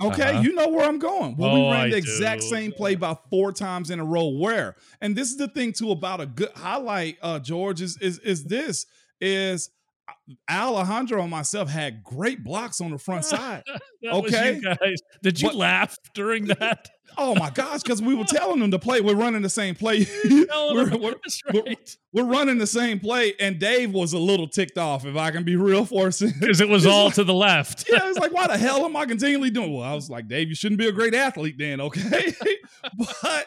Okay, 0.03 0.23
Uh-huh. 0.31 0.41
you 0.41 0.55
know 0.55 0.69
where 0.69 0.87
I'm 0.87 0.99
going. 0.99 1.37
Well, 1.37 1.51
Oh, 1.51 1.55
we 1.67 1.71
ran 1.73 1.87
I 1.87 1.91
the 1.91 1.97
exact 1.97 2.41
do. 2.43 2.49
same 2.49 2.73
play 2.73 2.95
about 2.95 3.29
four 3.29 3.53
times 3.53 3.91
in 3.91 4.01
a 4.01 4.05
row. 4.05 4.29
Where? 4.29 4.77
And 5.01 5.15
this 5.15 5.29
is 5.31 5.37
the 5.37 5.49
thing 5.49 5.73
too 5.73 5.91
about 5.91 6.21
a 6.21 6.27
good 6.27 6.53
highlight, 6.57 7.19
uh, 7.23 7.39
George, 7.39 7.81
is 7.83 7.97
is 7.99 8.19
is 8.21 8.45
this 8.45 8.87
is 9.21 9.71
Alejandro 10.51 11.23
and 11.23 11.31
myself 11.31 11.69
had 11.69 12.03
great 12.05 12.43
blocks 12.45 12.81
on 12.81 12.91
the 12.91 12.99
front 12.99 13.25
side. 13.27 13.63
Okay. 14.05 14.57
you 14.57 14.63
guys. 14.63 15.01
Did 15.23 15.41
you 15.41 15.49
But- 15.49 15.57
laugh 15.57 15.97
during 16.15 16.47
that? 16.47 16.89
Oh 17.19 17.35
my 17.35 17.51
gosh, 17.51 17.83
because 17.83 18.01
we 18.01 18.15
were 18.15 18.23
telling 18.29 18.61
them 18.61 18.71
to 18.71 18.79
play. 18.79 19.01
We're 19.01 19.17
running 19.17 19.43
the 19.43 19.49
same 19.51 19.75
play. 19.75 20.07
We're, 20.25 20.47
we're- 20.97 21.15
That's 21.25 21.43
we're- 21.53 21.77
we're 22.13 22.25
running 22.25 22.59
the 22.59 22.69
same 22.69 23.01
play, 23.01 23.35
and 23.41 23.59
Dave 23.59 23.93
was 23.93 24.13
a 24.13 24.19
little 24.19 24.47
ticked 24.49 24.79
off, 24.79 25.05
if 25.05 25.17
I 25.17 25.33
can 25.33 25.43
be 25.43 25.57
real 25.57 25.85
for 25.85 26.07
a. 26.07 26.11
Because 26.11 26.61
it 26.61 26.69
was 26.69 26.87
all 26.87 27.07
like- 27.07 27.15
to 27.15 27.25
the 27.25 27.35
left. 27.35 27.87
yeah, 27.91 27.99
it's 28.09 28.19
like, 28.19 28.33
why 28.33 28.47
the 28.47 28.57
hell 28.57 28.85
am 28.85 28.97
I 28.97 29.07
continually 29.07 29.51
doing? 29.51 29.73
Well, 29.75 29.83
I 29.83 29.95
was 29.95 30.09
like, 30.09 30.29
Dave, 30.29 30.49
you 30.49 30.55
shouldn't 30.55 30.79
be 30.79 30.87
a 30.87 30.93
great 30.93 31.15
athlete 31.15 31.57
then, 31.59 31.81
okay? 31.81 32.33
but 32.97 33.47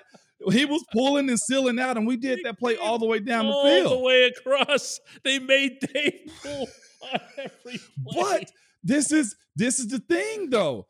he 0.51 0.65
was 0.65 0.83
pulling 0.91 1.29
and 1.29 1.39
sealing 1.39 1.79
out, 1.79 1.97
and 1.97 2.07
we 2.07 2.17
did 2.17 2.39
that 2.43 2.59
play 2.59 2.77
all 2.77 2.99
the 2.99 3.05
way 3.05 3.19
down 3.19 3.47
the 3.47 3.53
field, 3.63 3.87
all 3.87 3.97
the 3.97 4.03
way 4.03 4.23
across. 4.23 4.99
They 5.23 5.39
made 5.39 5.79
Dave 5.79 6.31
pull 6.41 6.67
on 7.13 7.19
every 7.37 7.79
play. 8.07 8.21
But 8.21 8.51
this 8.83 9.11
is 9.11 9.35
this 9.55 9.79
is 9.79 9.87
the 9.87 9.99
thing 9.99 10.49
though. 10.49 10.87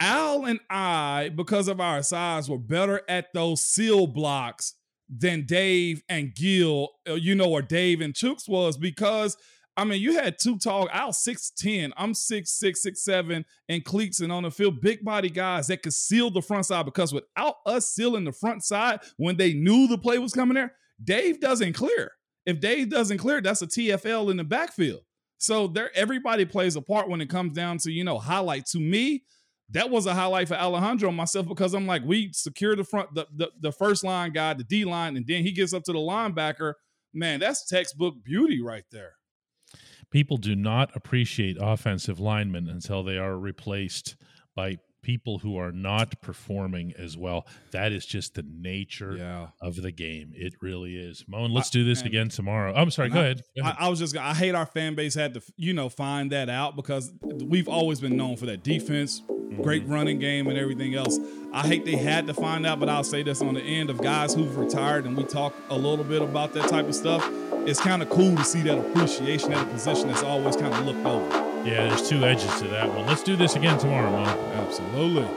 Al 0.00 0.44
and 0.44 0.60
I, 0.70 1.30
because 1.34 1.66
of 1.66 1.80
our 1.80 2.02
size, 2.02 2.48
were 2.48 2.58
better 2.58 3.02
at 3.08 3.32
those 3.34 3.62
seal 3.62 4.06
blocks 4.06 4.74
than 5.08 5.44
Dave 5.44 6.02
and 6.08 6.34
Gil, 6.34 6.90
uh, 7.08 7.14
you 7.14 7.34
know, 7.34 7.50
or 7.50 7.62
Dave 7.62 8.00
and 8.00 8.14
Chuks 8.14 8.48
was 8.48 8.76
because 8.76 9.36
I 9.78 9.84
mean, 9.84 10.02
you 10.02 10.14
had 10.14 10.38
two 10.40 10.58
tall, 10.58 10.88
Al 10.92 11.12
6'10, 11.12 11.92
I'm 11.96 12.12
6'6, 12.12 12.84
6'7, 12.84 13.44
and 13.68 13.84
cleats 13.84 14.18
and 14.18 14.32
on 14.32 14.42
the 14.42 14.50
field, 14.50 14.80
big 14.80 15.04
body 15.04 15.30
guys 15.30 15.68
that 15.68 15.84
could 15.84 15.94
seal 15.94 16.30
the 16.30 16.42
front 16.42 16.66
side 16.66 16.84
because 16.84 17.12
without 17.12 17.54
us 17.64 17.88
sealing 17.88 18.24
the 18.24 18.32
front 18.32 18.64
side 18.64 18.98
when 19.18 19.36
they 19.36 19.52
knew 19.52 19.86
the 19.86 19.96
play 19.96 20.18
was 20.18 20.32
coming 20.32 20.56
there, 20.56 20.74
Dave 21.02 21.40
doesn't 21.40 21.74
clear. 21.74 22.10
If 22.44 22.58
Dave 22.58 22.90
doesn't 22.90 23.18
clear, 23.18 23.40
that's 23.40 23.62
a 23.62 23.68
TFL 23.68 24.32
in 24.32 24.36
the 24.36 24.44
backfield. 24.44 25.02
So 25.38 25.68
there, 25.68 25.96
everybody 25.96 26.44
plays 26.44 26.74
a 26.74 26.82
part 26.82 27.08
when 27.08 27.20
it 27.20 27.30
comes 27.30 27.52
down 27.52 27.78
to 27.78 27.92
you 27.92 28.02
know 28.02 28.18
highlight. 28.18 28.66
To 28.72 28.80
me, 28.80 29.22
that 29.70 29.90
was 29.90 30.06
a 30.06 30.14
highlight 30.14 30.48
for 30.48 30.54
Alejandro 30.54 31.08
and 31.08 31.16
myself 31.16 31.46
because 31.46 31.72
I'm 31.72 31.86
like, 31.86 32.02
we 32.04 32.32
secure 32.32 32.74
the 32.74 32.82
front, 32.82 33.14
the, 33.14 33.28
the 33.36 33.50
the 33.60 33.70
first 33.70 34.02
line 34.02 34.32
guy, 34.32 34.54
the 34.54 34.64
D 34.64 34.84
line, 34.84 35.16
and 35.16 35.24
then 35.24 35.44
he 35.44 35.52
gets 35.52 35.72
up 35.72 35.84
to 35.84 35.92
the 35.92 35.98
linebacker. 35.98 36.72
Man, 37.14 37.38
that's 37.38 37.64
textbook 37.68 38.24
beauty 38.24 38.60
right 38.60 38.84
there. 38.90 39.12
People 40.10 40.36
do 40.36 40.54
not 40.56 40.94
appreciate 40.94 41.56
offensive 41.60 42.18
linemen 42.20 42.68
until 42.68 43.02
they 43.02 43.18
are 43.18 43.36
replaced 43.36 44.16
by 44.54 44.78
people 45.02 45.38
who 45.38 45.56
are 45.56 45.72
not 45.72 46.20
performing 46.20 46.92
as 46.98 47.16
well. 47.16 47.46
That 47.70 47.92
is 47.92 48.04
just 48.04 48.34
the 48.34 48.42
nature 48.42 49.16
Yeah. 49.16 49.46
of 49.62 49.76
the 49.76 49.92
game. 49.92 50.32
It 50.34 50.54
really 50.60 50.96
is. 50.96 51.24
Moan, 51.28 51.52
let's 51.52 51.70
do 51.70 51.84
this 51.84 52.02
again 52.02 52.28
tomorrow. 52.28 52.74
I'm 52.74 52.90
sorry. 52.90 53.08
Go 53.08 53.20
I- 53.20 53.22
ahead. 53.22 53.42
Go 53.56 53.62
ahead. 53.62 53.76
I 53.78 53.88
was 53.88 54.00
just 54.00 54.16
I 54.16 54.34
hate 54.34 54.54
our 54.54 54.66
fan 54.66 54.94
base 54.94 55.14
had 55.14 55.34
to 55.34 55.42
you 55.56 55.72
know 55.72 55.88
find 55.88 56.32
that 56.32 56.50
out 56.50 56.76
because 56.76 57.12
we've 57.22 57.68
always 57.68 58.00
been 58.00 58.16
known 58.16 58.36
for 58.36 58.46
that 58.46 58.62
defense, 58.62 59.22
great 59.62 59.84
mm-hmm. 59.84 59.92
running 59.92 60.18
game, 60.18 60.46
and 60.48 60.58
everything 60.58 60.94
else. 60.94 61.18
I 61.52 61.66
hate 61.66 61.84
they 61.84 61.96
had 61.96 62.26
to 62.26 62.34
find 62.34 62.66
out, 62.66 62.80
but 62.80 62.88
I'll 62.88 63.04
say 63.04 63.22
this 63.22 63.40
on 63.40 63.54
the 63.54 63.62
end 63.62 63.90
of 63.90 64.02
guys 64.02 64.34
who've 64.34 64.56
retired, 64.58 65.06
and 65.06 65.16
we 65.16 65.24
talk 65.24 65.54
a 65.70 65.76
little 65.76 66.04
bit 66.04 66.22
about 66.22 66.52
that 66.54 66.68
type 66.68 66.86
of 66.86 66.94
stuff. 66.94 67.26
It's 67.68 67.80
kind 67.80 68.00
of 68.00 68.08
cool 68.08 68.34
to 68.34 68.44
see 68.44 68.62
that 68.62 68.78
appreciation 68.78 69.52
at 69.52 69.62
a 69.62 69.66
position 69.66 70.08
that's 70.08 70.22
always 70.22 70.56
kind 70.56 70.72
of 70.72 70.86
looked 70.86 71.04
over. 71.04 71.36
yeah, 71.68 71.86
there's 71.86 72.08
two 72.08 72.24
edges 72.24 72.58
to 72.62 72.68
that 72.68 72.88
one. 72.88 73.04
Let's 73.04 73.22
do 73.22 73.36
this 73.36 73.56
again 73.56 73.76
tomorrow, 73.78 74.10
man. 74.10 74.38
Absolutely. 74.54 75.28